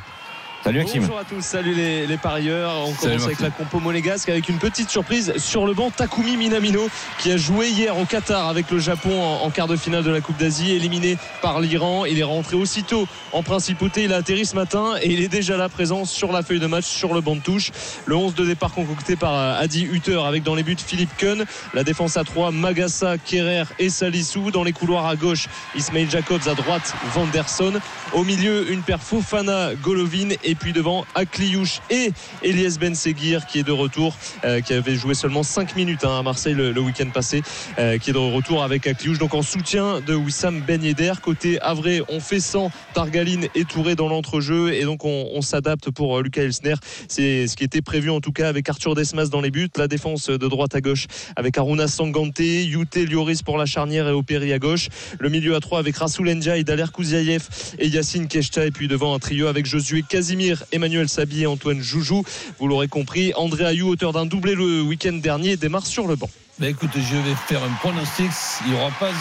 [0.64, 0.86] Salut.
[0.96, 2.72] Bonjour à tous, salut les, les parieurs.
[2.88, 6.38] On Salut, commence avec la compo monégasque avec une petite surprise sur le banc Takumi
[6.38, 6.88] Minamino
[7.20, 10.10] qui a joué hier au Qatar avec le Japon en, en quart de finale de
[10.10, 12.06] la Coupe d'Asie, éliminé par l'Iran.
[12.06, 14.06] Il est rentré aussitôt en principauté.
[14.06, 16.68] Il a atterri ce matin et il est déjà là présent sur la feuille de
[16.68, 17.72] match, sur le banc de touche.
[18.06, 21.44] Le 11 de départ concocté par euh, Adi Hutter avec dans les buts Philippe Kuhn.
[21.74, 24.50] La défense à 3, Magassa, Kerrer et Salissou.
[24.50, 27.74] Dans les couloirs à gauche, Ismail Jacobs à droite, Vanderson.
[28.14, 32.12] Au milieu, une paire Fofana, Golovin et puis devant Akliouche et
[32.42, 36.20] Elias Ben Seguir qui est de retour, euh, qui avait joué seulement 5 minutes hein,
[36.20, 37.42] à Marseille le, week-end passé,
[37.80, 39.20] euh, qui est de retour avec Akliouche.
[39.20, 41.14] Donc en soutien de Wissam Ben Yedder.
[41.22, 46.18] Côté Avré, on fait sans Targaline et Touré dans l'entrejeu et donc on, s'adapte pour
[46.18, 46.76] euh, Lucas Elsner.
[47.08, 49.70] C'est ce qui était prévu en tout cas avec Arthur Desmas dans les buts.
[49.78, 54.12] La défense de droite à gauche avec Aruna Sangante, Yute Lioris pour la charnière et
[54.12, 54.90] Operi à gauche.
[55.20, 57.48] Le milieu à 3 avec Rasoul Ndiaye, Daler Kouziaïev
[57.80, 58.66] et Yacine Keshta.
[58.66, 62.24] Et puis devant un trio avec Josué Casimir, Emmanuel Sabi et Antoine Joujou.
[62.60, 66.30] Vous l'aurez compris, André Ayou, auteur d'un doublé le week-end dernier, démarre sur le banc.
[66.60, 68.30] Ben écoute, je vais faire un pronostic.
[68.66, 69.14] Il n'y aura pas 0-0.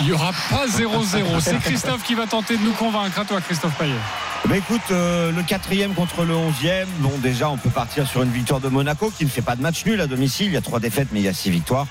[0.00, 3.40] Il n'y aura pas 0-0 c'est Christophe qui va tenter de nous convaincre à toi
[3.40, 3.92] Christophe Payet
[4.48, 6.88] Bah écoute, euh, le quatrième contre le onzième.
[6.98, 9.62] Bon, déjà, on peut partir sur une victoire de Monaco qui ne fait pas de
[9.62, 10.46] match nul à domicile.
[10.46, 11.86] Il y a trois défaites, mais il y a six victoires.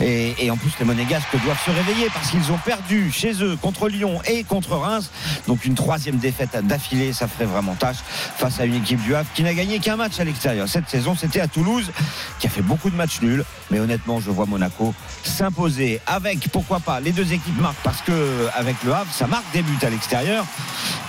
[0.00, 3.56] Et, et en plus, les Monégasques doivent se réveiller parce qu'ils ont perdu chez eux
[3.60, 5.10] contre Lyon et contre Reims.
[5.48, 7.98] Donc une troisième défaite d'affilée, ça ferait vraiment tâche
[8.36, 10.68] face à une équipe du Havre qui n'a gagné qu'un match à l'extérieur.
[10.68, 11.90] Cette saison, c'était à Toulouse,
[12.38, 13.44] qui a fait beaucoup de matchs nuls.
[13.72, 18.48] Mais honnêtement, je vois Monaco s'imposer avec, pourquoi pas, les deux équipes marquent parce que
[18.54, 20.44] avec le Havre, ça marque des buts à l'extérieur.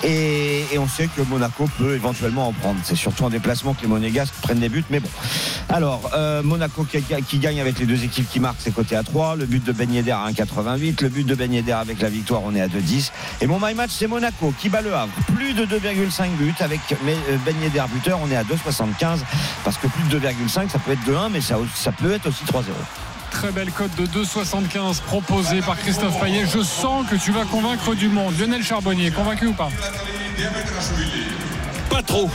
[0.04, 2.80] Et, on sait que Monaco peut éventuellement en prendre.
[2.84, 4.84] C'est surtout en déplacement que les Monégasques prennent des buts.
[4.90, 5.10] Mais bon.
[5.70, 9.36] Alors, euh, Monaco qui, gagne avec les deux équipes qui marquent, c'est côté à 3.
[9.36, 11.02] Le but de Ben Yedder à 1,88.
[11.02, 13.12] Le but de Ben Yedder avec la victoire, on est à 2,10.
[13.42, 15.12] Et mon my match, c'est Monaco qui bat le Havre.
[15.36, 19.20] Plus de 2,5 buts avec euh, Ben Yedder buteur, on est à 2,75.
[19.64, 22.44] Parce que plus de 2,5, ça peut être 2,1, mais ça, ça peut être aussi
[22.46, 22.64] 3-0.
[23.42, 26.46] Très belle cote de 2,75 proposée par Christophe Payet.
[26.52, 28.34] Je sens que tu vas convaincre du monde.
[28.40, 29.70] Lionel Charbonnier, convaincu ou pas?
[31.90, 32.30] Pas trop.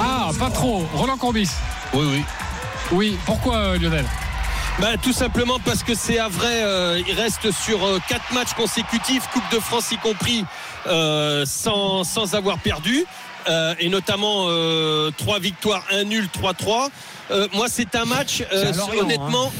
[0.00, 0.86] Ah, pas trop.
[0.94, 1.50] Roland Courbis
[1.92, 2.24] Oui, oui.
[2.92, 4.04] Oui, pourquoi euh, Lionel?
[4.80, 8.54] Bah, tout simplement parce que c'est à vrai, euh, il reste sur euh, quatre matchs
[8.54, 10.44] consécutifs, Coupe de France y compris,
[10.86, 13.04] euh, sans, sans avoir perdu.
[13.48, 16.90] euh, et notamment euh, trois victoires, un nul, 3-3.
[17.32, 19.52] Euh, moi, c'est un match, euh, honnêtement.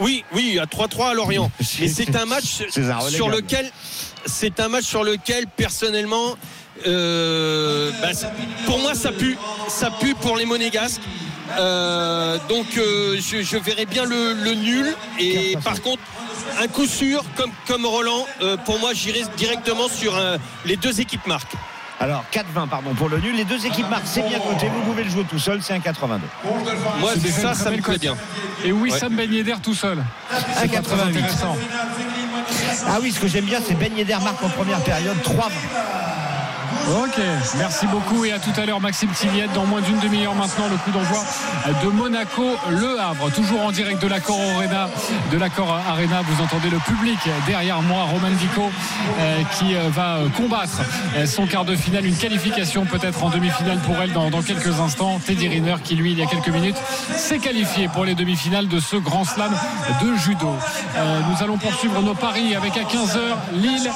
[0.00, 1.50] Oui, oui, à 3-3 à Lorient.
[1.80, 2.62] Mais c'est un match
[3.08, 3.70] sur lequel,
[4.26, 6.36] c'est un match sur lequel, personnellement,
[6.86, 8.08] euh, bah,
[8.66, 11.00] pour moi, ça pue, ça pue pour les Monégasques.
[11.58, 14.94] Euh, donc, euh, je, je verrais bien le, le nul.
[15.18, 16.02] Et par contre,
[16.60, 18.26] un coup sûr, comme, comme Roland,
[18.64, 20.18] pour moi, j'irai directement sur
[20.64, 21.52] les deux équipes marques.
[21.98, 23.34] Alors, 4,20 pardon pour le nul.
[23.36, 24.68] Les deux équipes marquent, c'est bien coté.
[24.68, 26.26] Vous pouvez le jouer tout seul, c'est un 82.
[27.00, 28.14] Moi, C'est ça, ça me plaît bien.
[28.64, 29.98] Et Wissam Ben Yedder tout seul.
[30.62, 31.08] 1,88.
[31.08, 31.56] intéressant.
[32.88, 35.32] Ah oui, ce que j'aime bien, c'est Ben Yedder marque en première période 3-20.
[36.88, 37.20] Ok,
[37.58, 39.52] merci beaucoup et à tout à l'heure Maxime Tilliette.
[39.54, 41.24] Dans moins d'une demi-heure maintenant, le coup d'envoi
[41.82, 43.30] de Monaco Le Havre.
[43.32, 44.88] Toujours en direct de l'accord Arena,
[45.32, 46.22] de l'accord Arena.
[46.22, 48.70] Vous entendez le public derrière moi, Roman Dico,
[49.18, 50.80] euh, qui euh, va combattre
[51.16, 55.18] euh, son quart de finale, une qualification peut-être en demi-finale pour elle dans, quelques instants.
[55.24, 56.76] Teddy Riner qui lui il y a quelques minutes
[57.16, 59.52] s'est qualifié pour les demi-finales de ce grand slam
[60.02, 60.54] de judo.
[60.96, 63.18] Nous allons poursuivre nos paris avec à 15h
[63.54, 63.90] Lille,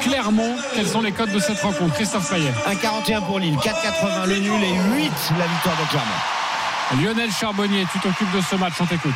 [0.00, 0.54] Clermont.
[0.74, 1.94] Quels sont les codes de cette rencontre?
[1.94, 2.52] Christophe Payet.
[2.66, 7.02] 1,41 pour Lille, 4,80 le nul et 8 la victoire de Clermont.
[7.02, 9.14] Lionel Charbonnier, tu t'occupes de ce match, on t'écoute.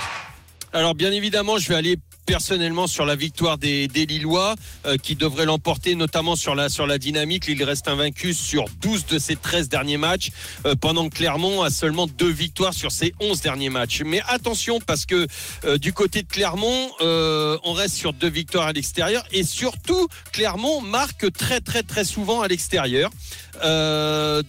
[0.72, 4.54] Alors bien évidemment, je vais aller personnellement sur la victoire des, Lillois
[4.86, 7.48] euh, qui devraient l'emporter notamment sur la, dynamique.
[7.48, 10.30] Lille reste invaincu sur 12 de ses 13 derniers matchs
[10.64, 14.02] euh, pendant que Clermont a seulement deux victoires sur ses 11 derniers matchs.
[14.06, 15.26] Mais attention parce que
[15.64, 20.80] euh, du côté de Clermont, on reste sur deux victoires à l'extérieur et surtout Clermont
[20.80, 23.10] marque très très très souvent à l'extérieur.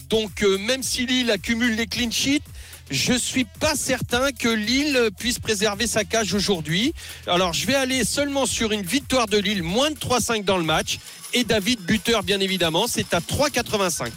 [0.08, 2.44] Donc même si Lille accumule les clean sheets,
[2.92, 6.92] je suis pas certain que Lille puisse préserver sa cage aujourd'hui.
[7.26, 10.64] Alors je vais aller seulement sur une victoire de Lille, moins de 3-5 dans le
[10.64, 10.98] match.
[11.32, 14.10] Et David buteur bien évidemment, c'est à 3,85.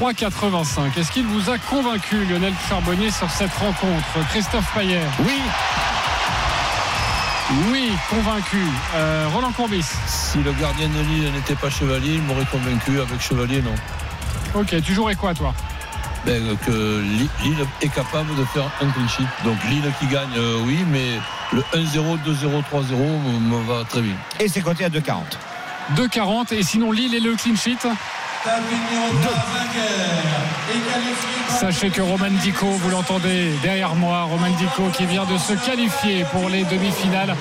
[0.00, 0.98] 3,85.
[0.98, 4.28] Est-ce qu'il vous a convaincu, Lionel Charbonnier, sur cette rencontre?
[4.30, 5.00] Christophe Payet?
[5.20, 5.38] Oui.
[7.70, 8.62] Oui, convaincu.
[8.96, 9.84] Euh, Roland Courbis?
[10.08, 12.98] Si le gardien de Lille n'était pas Chevalier, il m'aurait convaincu.
[13.00, 13.74] Avec Chevalier, non.
[14.54, 15.54] Ok, tu jouerais quoi, toi?
[16.26, 19.26] Ben, que Lille est capable de faire un clean sheet.
[19.44, 21.18] Donc Lille qui gagne, euh, oui, mais
[21.52, 24.14] le 1-0, 2-0, 3-0 me, me va très bien.
[24.40, 25.22] Et c'est coté à 2,40.
[25.96, 26.54] 2,40.
[26.54, 27.78] Et sinon, Lille et le clean sheet
[31.48, 36.24] Sachez que Roman Dico, vous l'entendez derrière moi, Roman Dico qui vient de se qualifier
[36.30, 37.34] pour les demi-finales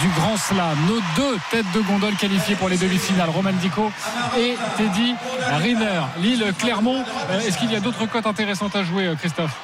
[0.00, 0.76] du Grand Slam.
[0.86, 3.90] Nos deux têtes de gondole qualifiées pour les demi-finales, Roman Dico
[4.38, 5.14] et Teddy
[5.60, 6.02] Riner.
[6.20, 9.56] Lille, Clermont, Euh, est-ce qu'il y a d'autres cotes intéressantes à jouer, euh, Christophe?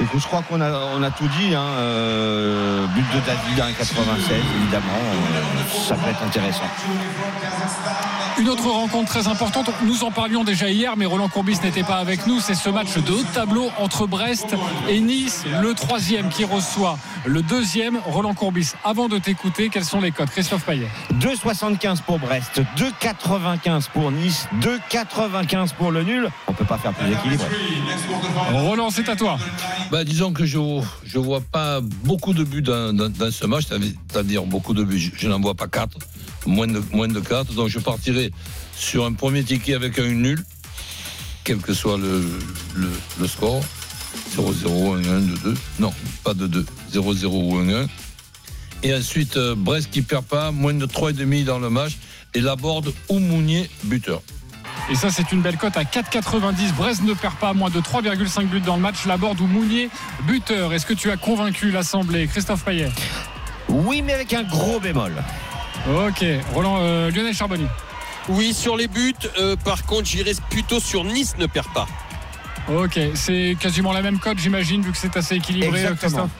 [0.00, 1.54] Écoute, je crois qu'on a, on a tout dit.
[1.54, 1.62] Hein.
[1.78, 4.32] Euh, but de David à 1,96,
[4.62, 4.86] évidemment.
[4.86, 6.64] Euh, ça peut être intéressant.
[8.38, 11.96] Une autre rencontre très importante, nous en parlions déjà hier, mais Roland Courbis n'était pas
[11.96, 12.40] avec nous.
[12.40, 14.56] C'est ce match de haut de tableau entre Brest
[14.88, 18.72] et Nice, le troisième qui reçoit le deuxième, Roland Courbis.
[18.82, 24.48] Avant de t'écouter, quels sont les codes Christophe Payet 2,75 pour Brest, 2,95 pour Nice,
[24.62, 26.30] 2,95 pour le nul.
[26.46, 27.46] On peut pas faire plus équilibré.
[28.52, 29.36] Roland, c'est à toi.
[29.90, 32.94] Bah, disons que je ne vois pas beaucoup de buts dans,
[33.32, 35.12] ce match, c'est-à-dire beaucoup de buts.
[35.16, 35.98] Je, n'en vois pas 4,
[36.46, 37.54] moins de, moins de 4.
[37.54, 38.30] Donc je partirai
[38.76, 40.44] sur un premier ticket avec un nul,
[41.42, 43.64] quel que soit le, score.
[44.36, 45.56] 0-0, 1-1, 2-2.
[45.80, 46.64] Non, pas de 2.
[46.92, 47.88] 0-0 ou 1-1.
[48.82, 51.98] Et ensuite, euh, Brest qui perd pas, moins de 3,5 dans le match.
[52.34, 54.22] Et Laborde ou Mounier, buteur.
[54.88, 56.72] Et ça, c'est une belle cote à 4,90.
[56.74, 59.06] Brest ne perd pas moins de 3,5 buts dans le match.
[59.06, 59.88] Laborde ou Mounier,
[60.24, 60.72] buteur.
[60.72, 62.90] Est-ce que tu as convaincu l'Assemblée Christophe Payet
[63.68, 65.12] Oui, mais avec un gros bémol.
[65.88, 66.24] Ok.
[66.54, 67.68] Roland, euh, Lionel Charbonnier
[68.28, 71.86] Oui, sur les buts, euh, par contre, j'irai plutôt sur Nice ne perd pas.
[72.68, 72.98] Ok.
[73.14, 76.28] C'est quasiment la même cote, j'imagine, vu que c'est assez équilibré, euh, Exactement.
[76.28, 76.30] Christophe.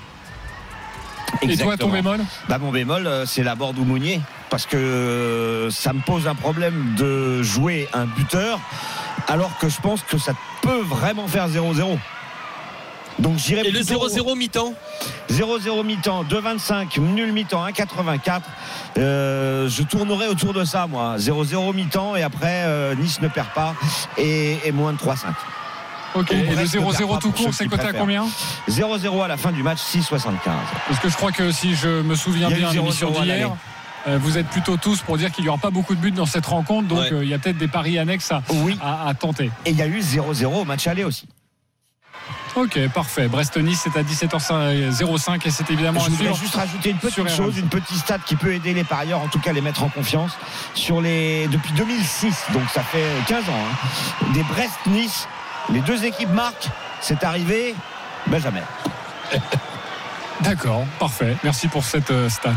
[1.42, 1.92] Et toi, ton Exactement.
[1.92, 2.20] bémol?
[2.48, 4.20] Bah, Mon bémol, c'est la Borde ou Mounier.
[4.50, 8.58] Parce que euh, ça me pose un problème de jouer un buteur,
[9.28, 11.98] alors que je pense que ça peut vraiment faire 0-0.
[13.20, 14.74] Donc j'irai Et le plutôt 0-0 mi-temps
[15.30, 18.40] 0-0 mi-temps, 2-25, nul mi-temps, 1-84.
[18.98, 21.16] Euh, je tournerai autour de ça, moi.
[21.18, 23.74] 0-0 mi-temps et après, euh, Nice ne perd pas
[24.18, 25.26] et, et moins de 3-5.
[26.14, 26.32] Ok.
[26.32, 28.26] Et le Brest ne perd 0-0 pas tout court, c'est coté à combien
[28.68, 30.30] 0-0 à la fin du match, 6-75.
[30.88, 32.74] Parce que je crois que si je me souviens Il y a eu bien de
[32.76, 33.56] l'émission 0-0 à d'hier,
[34.06, 36.46] vous êtes plutôt tous pour dire qu'il n'y aura pas beaucoup de buts dans cette
[36.46, 37.12] rencontre, donc Ouais.
[37.12, 38.78] euh, il y a peut-être des paris annexes à, Oui.
[38.82, 39.50] à- à tenter.
[39.66, 41.28] Et il y a eu 0-0 au match aller aussi.
[42.56, 43.28] Ok, parfait.
[43.28, 47.68] Brest-Nice, c'est à 17h05 et c'est évidemment Je voudrais juste rajouter une petite chose, une
[47.68, 50.32] petite stat qui peut aider les parieurs, en tout cas les mettre en confiance.
[50.74, 55.28] Sur les depuis 2006, donc ça fait 15 ans, hein, des Brest-Nice,
[55.72, 56.68] les deux équipes marquent.
[57.00, 57.74] C'est arrivé,
[58.26, 58.62] ben jamais.
[60.42, 61.36] D'accord, parfait.
[61.44, 62.52] Merci pour cette euh, stat.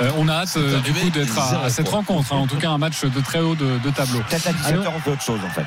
[0.00, 2.32] Euh, on a hâte euh, du coup d'être à, cette rencontre.
[2.32, 2.36] hein.
[2.36, 4.20] en tout cas, un match de très haut de, de tableau.
[4.28, 5.66] Peut-être à 17h on fait autre chose en fait.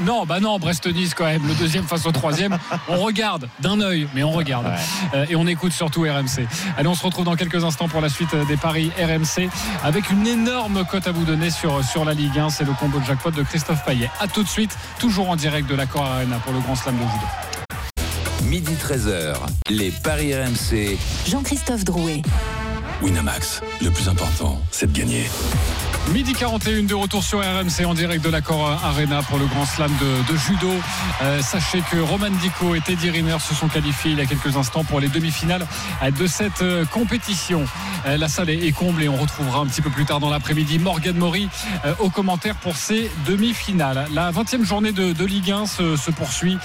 [0.06, 1.46] non, bah non, Brest-Nice quand même.
[1.46, 2.58] Le deuxième face au troisième.
[2.88, 4.66] On regarde d'un œil, mais on regarde.
[4.66, 4.72] Ouais.
[5.14, 6.46] Euh, et on écoute surtout RMC.
[6.78, 9.48] Allez, on se retrouve dans quelques instants pour la suite des paris RMC
[9.84, 12.50] avec une énorme cote à vous donner sur, sur la Ligue 1.
[12.50, 14.10] C'est le combo de jackpot de Christophe Payet.
[14.20, 17.02] À tout de suite, toujours en direct de l'Accor Arena pour le Grand Slam de
[17.02, 17.51] judo.
[18.44, 19.36] Midi 13h,
[19.70, 20.98] les Paris RMC.
[21.28, 22.22] Jean-Christophe Drouet.
[23.02, 25.24] Winamax, le plus important, c'est de gagner.
[26.10, 29.90] Midi 41 de retour sur RMC en direct de l'accord Arena pour le grand slam
[30.00, 30.68] de, judo.
[31.22, 34.56] Euh, sachez que Roman Dico et Teddy Riner se sont qualifiés il y a quelques
[34.56, 35.66] instants pour les demi-finales
[36.02, 37.64] euh, de cette euh, compétition.
[38.04, 41.16] La salle est, comble et on retrouvera un petit peu plus tard dans l'après-midi Morgan
[41.16, 41.48] Maury
[41.84, 44.06] euh, au commentaire pour ces demi-finales.
[44.12, 46.58] La 20e journée de, Ligue 1 se, poursuit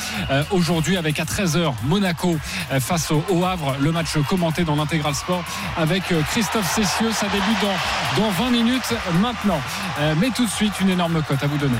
[0.49, 2.37] aujourd'hui avec à 13h Monaco
[2.79, 3.75] face au, Havre.
[3.79, 5.43] Le match commenté dans l'intégral sport
[5.77, 7.11] avec Christophe Cessieux.
[7.11, 8.93] Ça débute dans, dans 20 minutes
[9.27, 9.61] maintenant.
[9.99, 11.77] Euh, mais tout de suite, une énorme cote à vous donner.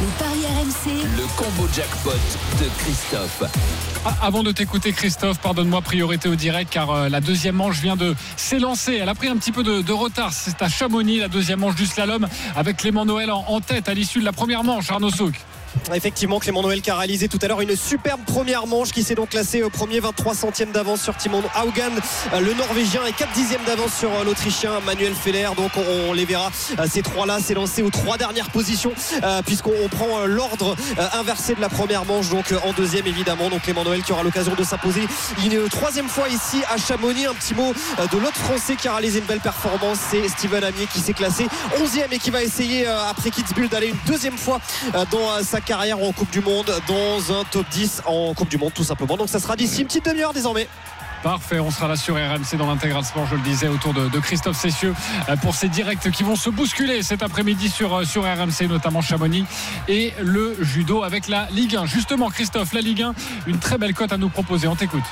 [0.00, 2.10] Les paris RMC, Le combo jackpot
[2.60, 3.42] de Christophe.
[4.04, 7.96] Ah, avant de t'écouter Christophe, pardonne-moi priorité au direct car euh, la deuxième manche vient
[7.96, 8.98] de s'élancer.
[9.00, 10.32] Elle a pris un petit peu de, de retard.
[10.32, 13.94] C'est à Chamonix la deuxième manche du slalom avec Clément Noël en, en tête à
[13.94, 14.90] l'issue de la première manche.
[14.90, 15.34] Arnaud Souk.
[15.94, 19.14] Effectivement, Clément Noël qui a réalisé tout à l'heure une superbe première manche qui s'est
[19.14, 21.92] donc classé au premier 23 centièmes d'avance sur Timon Haugan,
[22.34, 25.50] euh, le Norvégien, et 4 dixièmes d'avance sur euh, l'Autrichien Manuel Feller.
[25.56, 28.92] Donc on, les verra, euh, ces trois-là s'élancer aux trois dernières positions,
[29.46, 30.76] puisqu'on on prend l'ordre
[31.12, 33.48] inversé de la première manche, donc en deuxième évidemment.
[33.48, 35.02] Donc Clément Noël qui aura l'occasion de s'imposer
[35.44, 37.26] une troisième fois ici à Chamonix.
[37.26, 40.86] Un petit mot de l'autre Français qui a réalisé une belle performance, c'est Steven Amier
[40.92, 41.46] qui s'est classé
[41.78, 44.60] 11e et qui va essayer après Kitzbühel d'aller une deuxième fois
[45.10, 48.58] dans euh, sa carrière en Coupe du Monde, dans un top 10 en Coupe du
[48.58, 49.16] Monde tout simplement.
[49.16, 50.68] Donc ça sera d'ici une petite demi-heure désormais.
[51.24, 54.18] Parfait, on sera là sur RMC dans l'intégral sport, je le disais, autour de, de
[54.20, 54.94] Christophe Cessieux
[55.28, 59.00] euh, pour ces directs qui vont se bousculer cet après-midi sur, euh, sur RMC, notamment
[59.00, 59.44] Chamonix
[59.88, 61.86] et le judo avec la Ligue 1.
[61.86, 63.14] Justement, Christophe, la Ligue 1,
[63.48, 64.68] une très belle cote à nous proposer.
[64.68, 65.02] On t'écoute.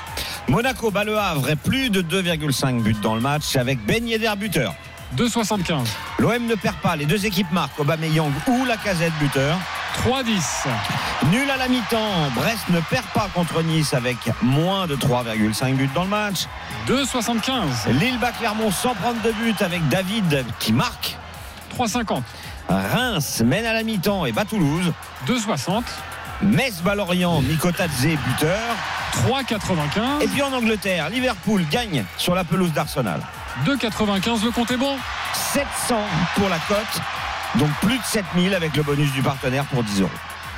[0.47, 4.31] Monaco bat le Havre et plus de 2,5 buts dans le match avec Ben Yedder
[4.37, 4.75] buteur.
[5.17, 5.87] 2,75.
[6.19, 9.57] L'OM ne perd pas, les deux équipes marquent Aubameyang ou la casette buteur.
[10.05, 10.67] 3,10.
[11.31, 15.89] Nul à la mi-temps, Brest ne perd pas contre Nice avec moins de 3,5 buts
[15.93, 16.45] dans le match.
[16.87, 17.89] 2,75.
[17.99, 21.17] Lille bat Clermont sans prendre de but avec David qui marque.
[21.77, 22.21] 3,50.
[22.69, 24.93] Reims mène à la mi-temps et bat Toulouse.
[25.27, 25.83] 2,60.
[26.41, 28.59] Metz bat Lorient, Mikotadze buteur.
[29.27, 30.21] 3,95.
[30.21, 33.21] Et puis en Angleterre, Liverpool gagne sur la pelouse d'Arsenal.
[33.65, 34.45] 2,95.
[34.45, 34.95] Le compte est bon.
[35.33, 35.95] 700
[36.35, 37.01] pour la cote.
[37.57, 40.11] Donc plus de 7000 avec le bonus du partenaire pour 10 euros.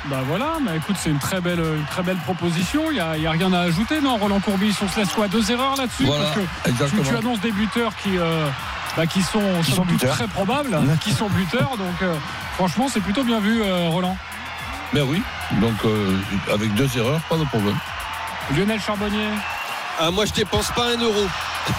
[0.06, 2.84] Bah voilà, bah écoute, c'est une très belle, une très belle proposition.
[2.90, 5.10] Il n'y a, il y a rien à ajouter, non Roland Courbis, on se laisse
[5.12, 5.28] quoi?
[5.28, 6.04] Deux erreurs là-dessus?
[6.04, 7.02] Voilà, Parce que tu, exactement.
[7.02, 8.46] tu annonces des buteurs qui, euh,
[8.96, 10.14] bah, qui sont, Qui sont buteurs.
[10.16, 11.76] très probables, qui sont buteurs.
[11.76, 12.14] Donc euh,
[12.54, 14.16] franchement, c'est plutôt bien vu, euh, Roland.
[14.94, 15.22] Mais oui,
[15.60, 16.16] donc euh,
[16.52, 17.76] avec deux erreurs, pas de problème.
[18.56, 19.28] Lionel Charbonnier,
[20.00, 21.26] Ah, moi, je dépense pas un euro.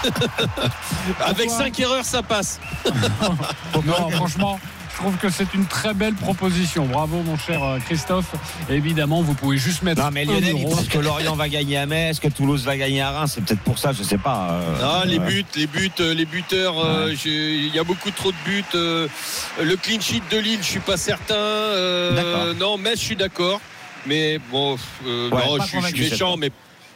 [1.25, 2.59] Avec 5 erreurs, ça passe.
[3.83, 4.59] non, franchement.
[4.93, 6.85] Je trouve que c'est une très belle proposition.
[6.85, 8.33] Bravo, mon cher euh, Christophe.
[8.69, 10.01] Évidemment, vous pouvez juste mettre.
[10.03, 13.01] Non mais Lionel, il pense que Lorient va gagner à Metz, que Toulouse va gagner
[13.01, 13.31] à Reims.
[13.35, 14.49] C'est peut-être pour ça, je sais pas.
[14.51, 15.25] euh, Ah, les ouais.
[15.25, 18.63] buts, les buts, euh, les buteurs, euh, il y a beaucoup trop de buts.
[18.75, 19.07] euh,
[19.61, 21.33] le clean sheet de Lille, je suis pas certain.
[21.35, 22.55] euh, D'accord.
[22.59, 23.59] non, mais je suis d'accord.
[24.05, 24.77] Mais bon,
[25.07, 26.51] euh, Ouais, non, je suis- je méchant, mais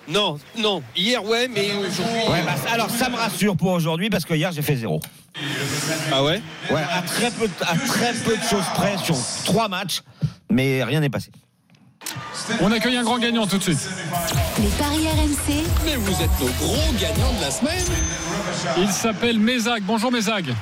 [0.07, 0.83] non, non.
[0.95, 2.29] Hier, ouais, mais aujourd'hui.
[2.29, 4.99] Ouais, bah, alors ça me rassure pour aujourd'hui parce que hier j'ai fait zéro.
[6.11, 6.41] Ah ouais?
[6.71, 10.01] Ouais, à très peu, de- à très peu de choses près sur trois matchs,
[10.49, 11.31] mais rien n'est passé.
[12.61, 13.89] On accueille un grand gagnant tout de suite.
[14.59, 17.83] les paris RMC, Mais vous êtes nos gros gagnants de la semaine.
[18.77, 19.83] Il s'appelle Mézag.
[19.83, 20.53] Bonjour Mézag.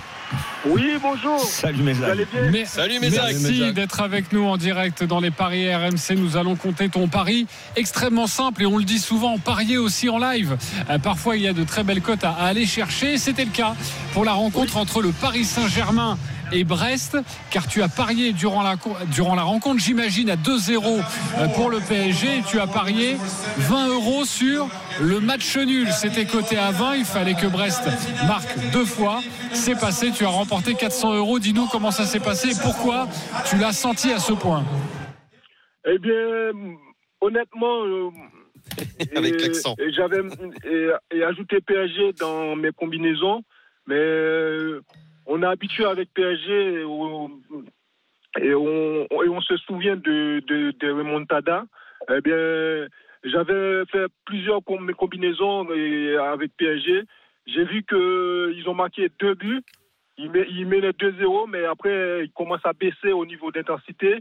[0.65, 1.39] Oui, bonjour.
[1.39, 2.65] Salut mes amis.
[2.65, 2.99] Salut.
[3.01, 6.15] Merci d'être avec nous en direct dans les paris RMC.
[6.15, 10.17] Nous allons compter ton pari extrêmement simple et on le dit souvent, parier aussi en
[10.19, 10.57] live.
[10.89, 13.17] Euh, parfois, il y a de très belles cotes à, à aller chercher.
[13.17, 13.75] C'était le cas
[14.13, 16.17] pour la rencontre entre le Paris Saint-Germain
[16.53, 17.17] et Brest,
[17.49, 18.75] car tu as parié durant la,
[19.07, 21.01] durant la rencontre, j'imagine, à 2-0
[21.39, 22.37] euh, pour le PSG.
[22.37, 23.17] Et tu as parié
[23.57, 24.69] 20 euros sur
[25.01, 25.91] le match nul.
[25.91, 26.95] C'était coté à 20.
[26.97, 27.83] Il fallait que Brest
[28.27, 29.21] marque deux fois.
[29.51, 30.11] C'est passé.
[30.11, 31.39] Tu as remporté 400 euros.
[31.39, 33.07] Dis-nous comment ça s'est passé et pourquoi
[33.49, 34.63] tu l'as senti à ce point.
[35.85, 36.51] Eh bien,
[37.19, 38.09] honnêtement, euh,
[39.15, 39.75] Avec l'accent.
[39.79, 40.21] et J'avais
[40.65, 43.41] et, et ajouté PSG dans mes combinaisons,
[43.87, 44.81] mais euh,
[45.25, 46.81] on est habitué avec PSG
[48.41, 51.65] et on, se souvient de, de, remontada.
[52.09, 52.87] Eh bien,
[53.23, 55.67] j'avais fait plusieurs com- combinaisons
[56.19, 57.03] avec PSG.
[57.45, 59.61] J'ai vu qu'ils ont marqué deux buts.
[60.17, 64.19] Ils, met- ils menaient 2-0, mais après, ils commencent à baisser au niveau d'intensité.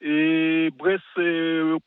[0.00, 1.78] Et Brest euh,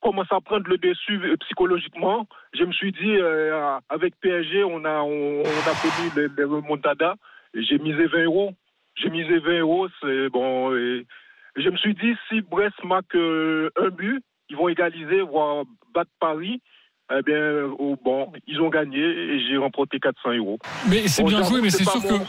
[0.00, 2.26] commence à prendre le dessus euh, psychologiquement.
[2.54, 7.14] Je me suis dit, euh, avec PSG, on a, on, on a connu remontadas.
[7.54, 8.52] J'ai misé 20 euros.
[8.96, 9.88] J'ai misé 20 euros.
[10.00, 10.74] C'est bon.
[10.76, 11.06] Et
[11.56, 16.10] je me suis dit, si Brest marque euh, un but, ils vont égaliser, voire battre
[16.20, 16.60] Paris.
[17.10, 20.58] Eh bien, oh, bon, ils ont gagné et j'ai remporté 400 euros.
[20.90, 22.22] Mais c'est Bon, bien joué, mais c'est sûr que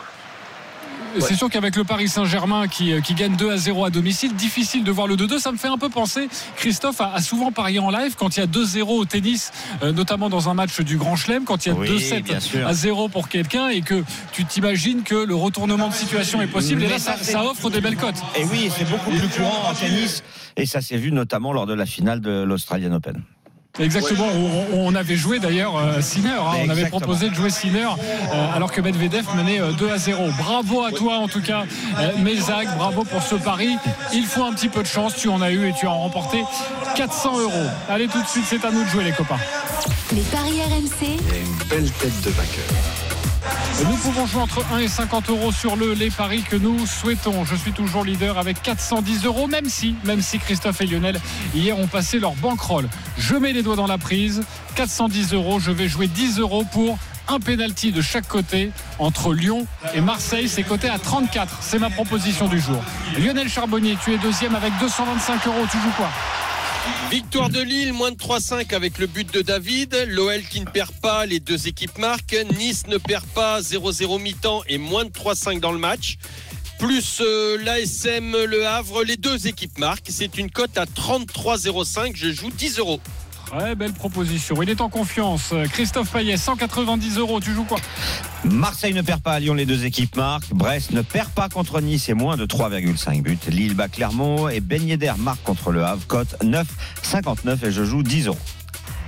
[1.19, 4.83] c'est sûr qu'avec le Paris Saint-Germain qui, qui, gagne 2 à 0 à domicile, difficile
[4.83, 5.39] de voir le 2-2.
[5.39, 8.43] Ça me fait un peu penser, Christophe a, souvent parié en live quand il y
[8.43, 9.51] a 2-0 au tennis,
[9.83, 13.09] euh, notamment dans un match du Grand Chelem, quand il y a 2-7 à 0
[13.09, 16.83] pour quelqu'un et que tu t'imagines que le retournement de situation est possible.
[16.83, 18.21] et là, ça, ça, offre des belles cotes.
[18.37, 20.23] Et oui, c'est beaucoup plus courant en tennis.
[20.57, 23.23] Et ça s'est vu notamment lors de la finale de l'Australian Open.
[23.79, 24.27] Exactement,
[24.73, 26.57] on avait joué d'ailleurs euh, Sinner, hein.
[26.65, 30.29] on avait proposé de jouer Sinner euh, alors que Medvedev menait 2 euh, à 0.
[30.37, 31.63] Bravo à toi en tout cas,
[32.17, 33.77] Mézac, bravo pour ce pari.
[34.13, 36.43] Il faut un petit peu de chance, tu en as eu et tu as remporté
[36.95, 37.69] 400 euros.
[37.89, 39.39] Allez tout de suite, c'est à nous de jouer les copains.
[40.13, 41.01] Les paris RMC.
[41.01, 42.98] Il y a une belle tête de vainqueur.
[43.85, 47.45] Nous pouvons jouer entre 1 et 50 euros sur le les paris que nous souhaitons.
[47.45, 51.19] Je suis toujours leader avec 410 euros, même si, même si Christophe et Lionel
[51.55, 52.89] hier ont passé leur bankroll.
[53.17, 54.43] Je mets les doigts dans la prise.
[54.75, 56.97] 410 euros, je vais jouer 10 euros pour
[57.27, 60.49] un penalty de chaque côté entre Lyon et Marseille.
[60.49, 61.59] C'est coté à 34.
[61.61, 62.81] C'est ma proposition du jour.
[63.17, 65.65] Lionel Charbonnier, tu es deuxième avec 225 euros.
[65.71, 66.09] Tu joues quoi?
[67.11, 70.05] Victoire de Lille, moins de 3-5 avec le but de David.
[70.07, 72.35] L'OL qui ne perd pas, les deux équipes marquent.
[72.57, 76.17] Nice ne perd pas, 0-0 mi-temps et moins de 3-5 dans le match.
[76.77, 80.09] Plus euh, l'ASM, le Havre, les deux équipes marquent.
[80.09, 82.11] C'est une cote à 33,05.
[82.15, 83.01] Je joue 10 euros.
[83.57, 84.61] Ouais, belle proposition.
[84.61, 85.53] Il est en confiance.
[85.71, 87.39] Christophe Payet, 190 euros.
[87.39, 87.79] Tu joues quoi?
[88.43, 90.53] Marseille ne perd pas à Lyon, les deux équipes marquent.
[90.53, 93.37] Brest ne perd pas contre Nice et moins de 3,5 buts.
[93.49, 96.05] Lille bat Clermont et Ben Yedder marque contre le Havre.
[96.07, 98.37] Cote 9,59 et je joue 10 euros.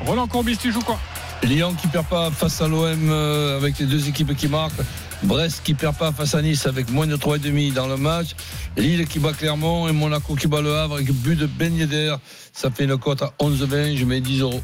[0.05, 0.97] Roland Courbis, tu joues quoi?
[1.43, 4.81] Lyon qui perd pas face à l'OM euh, avec les deux équipes qui marquent.
[5.23, 8.29] Brest qui perd pas face à Nice avec moins de 3,5 dans le match.
[8.75, 12.15] Lille qui bat Clermont et Monaco qui bat le Havre avec but de Ben Yedder.
[12.53, 13.97] Ça fait une cote à 11,20.
[13.97, 14.61] Je mets 10 euros.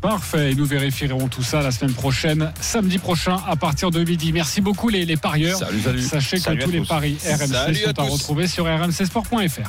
[0.00, 4.32] Parfait, nous vérifierons tout ça la semaine prochaine, samedi prochain à partir de midi.
[4.32, 5.58] Merci beaucoup les, les parieurs.
[5.58, 6.02] Salut, salut.
[6.02, 9.68] Sachez que tous les paris RMC sont à, retrouver sur rmcsport.fr.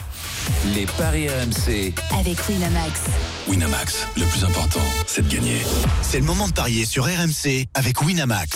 [0.75, 3.01] Les paris RMC avec Winamax.
[3.47, 5.57] Winamax, le plus important, c'est de gagner.
[6.03, 8.55] C'est le moment de parier sur RMC avec Winamax.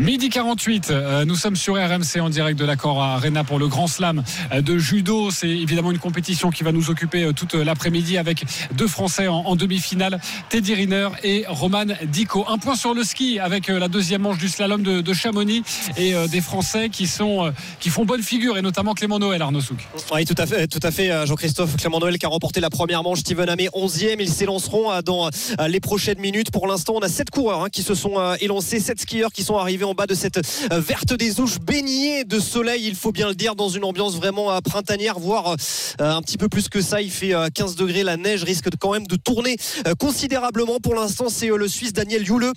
[0.00, 3.68] Midi 48, euh, nous sommes sur RMC en direct de l'accord à Arena pour le
[3.68, 5.30] Grand Slam euh, de judo.
[5.30, 9.54] C'est évidemment une compétition qui va nous occuper euh, toute l'après-midi avec deux Français en,
[9.54, 10.18] demi-finale,
[10.48, 12.44] Teddy Riner et Roman Dico.
[12.48, 15.62] Un point sur le ski avec la deuxième manche du slalom de, Chamonix
[15.96, 19.78] et des Français qui sont qui font bonne figure et notamment Clément Noël, Arnaud Souk.
[20.12, 23.04] Oui, tout à fait, tout à fait, Jean-Christophe Clément Noël qui a remporté la première
[23.04, 24.16] manche, Steven Hamé 11e.
[24.18, 25.30] Ils s'élanceront dans
[25.68, 26.50] les prochaines minutes.
[26.50, 29.56] Pour l'instant, on a sept coureurs hein, qui se sont élancés, sept skieurs qui sont
[29.56, 30.38] arrivés en bas de cette
[30.72, 34.16] euh, verte des ouches baignée de soleil, il faut bien le dire, dans une ambiance
[34.16, 35.56] vraiment euh, printanière, voire
[36.00, 37.02] euh, un petit peu plus que ça.
[37.02, 39.56] Il fait 15 degrés, la neige risque quand même de tourner
[39.98, 40.78] considérablement.
[40.80, 42.52] Pour l'instant, c'est le Suisse Daniel Yule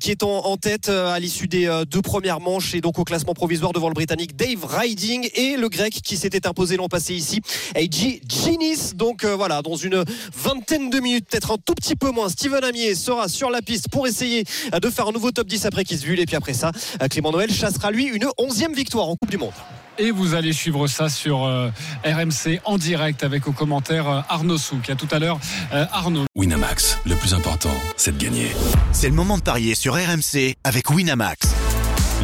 [0.00, 3.72] qui est en tête à l'issue des deux premières manches et donc au classement provisoire
[3.72, 7.40] devant le Britannique Dave Riding et le Grec qui s'était imposé l'an passé ici,
[7.74, 8.94] Eiji Ginis.
[8.94, 10.04] Donc voilà, dans une
[10.34, 13.88] vingtaine de minutes, peut-être un tout petit peu moins, Steven Amier sera sur la piste
[13.88, 16.71] pour essayer de faire un nouveau top 10 après Kisvul et puis après ça,
[17.10, 19.52] Clément Noël chassera lui une onzième victoire en Coupe du Monde.
[19.98, 21.68] Et vous allez suivre ça sur euh,
[22.04, 24.88] RMC en direct avec au commentaire euh, Arnaud Souk.
[24.88, 25.38] À tout à l'heure,
[25.72, 26.24] euh, Arnaud.
[26.34, 28.48] Winamax, le plus important, c'est de gagner.
[28.92, 31.48] C'est le moment de parier sur RMC avec Winamax.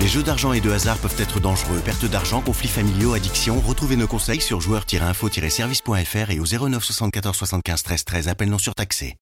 [0.01, 1.81] Les jeux d'argent et de hasard peuvent être dangereux.
[1.85, 3.61] Perte d'argent, conflits familiaux, addiction.
[3.61, 8.29] Retrouvez nos conseils sur joueurs-info-service.fr et au 09 74 75 13 13.
[8.29, 9.17] Appel non surtaxé.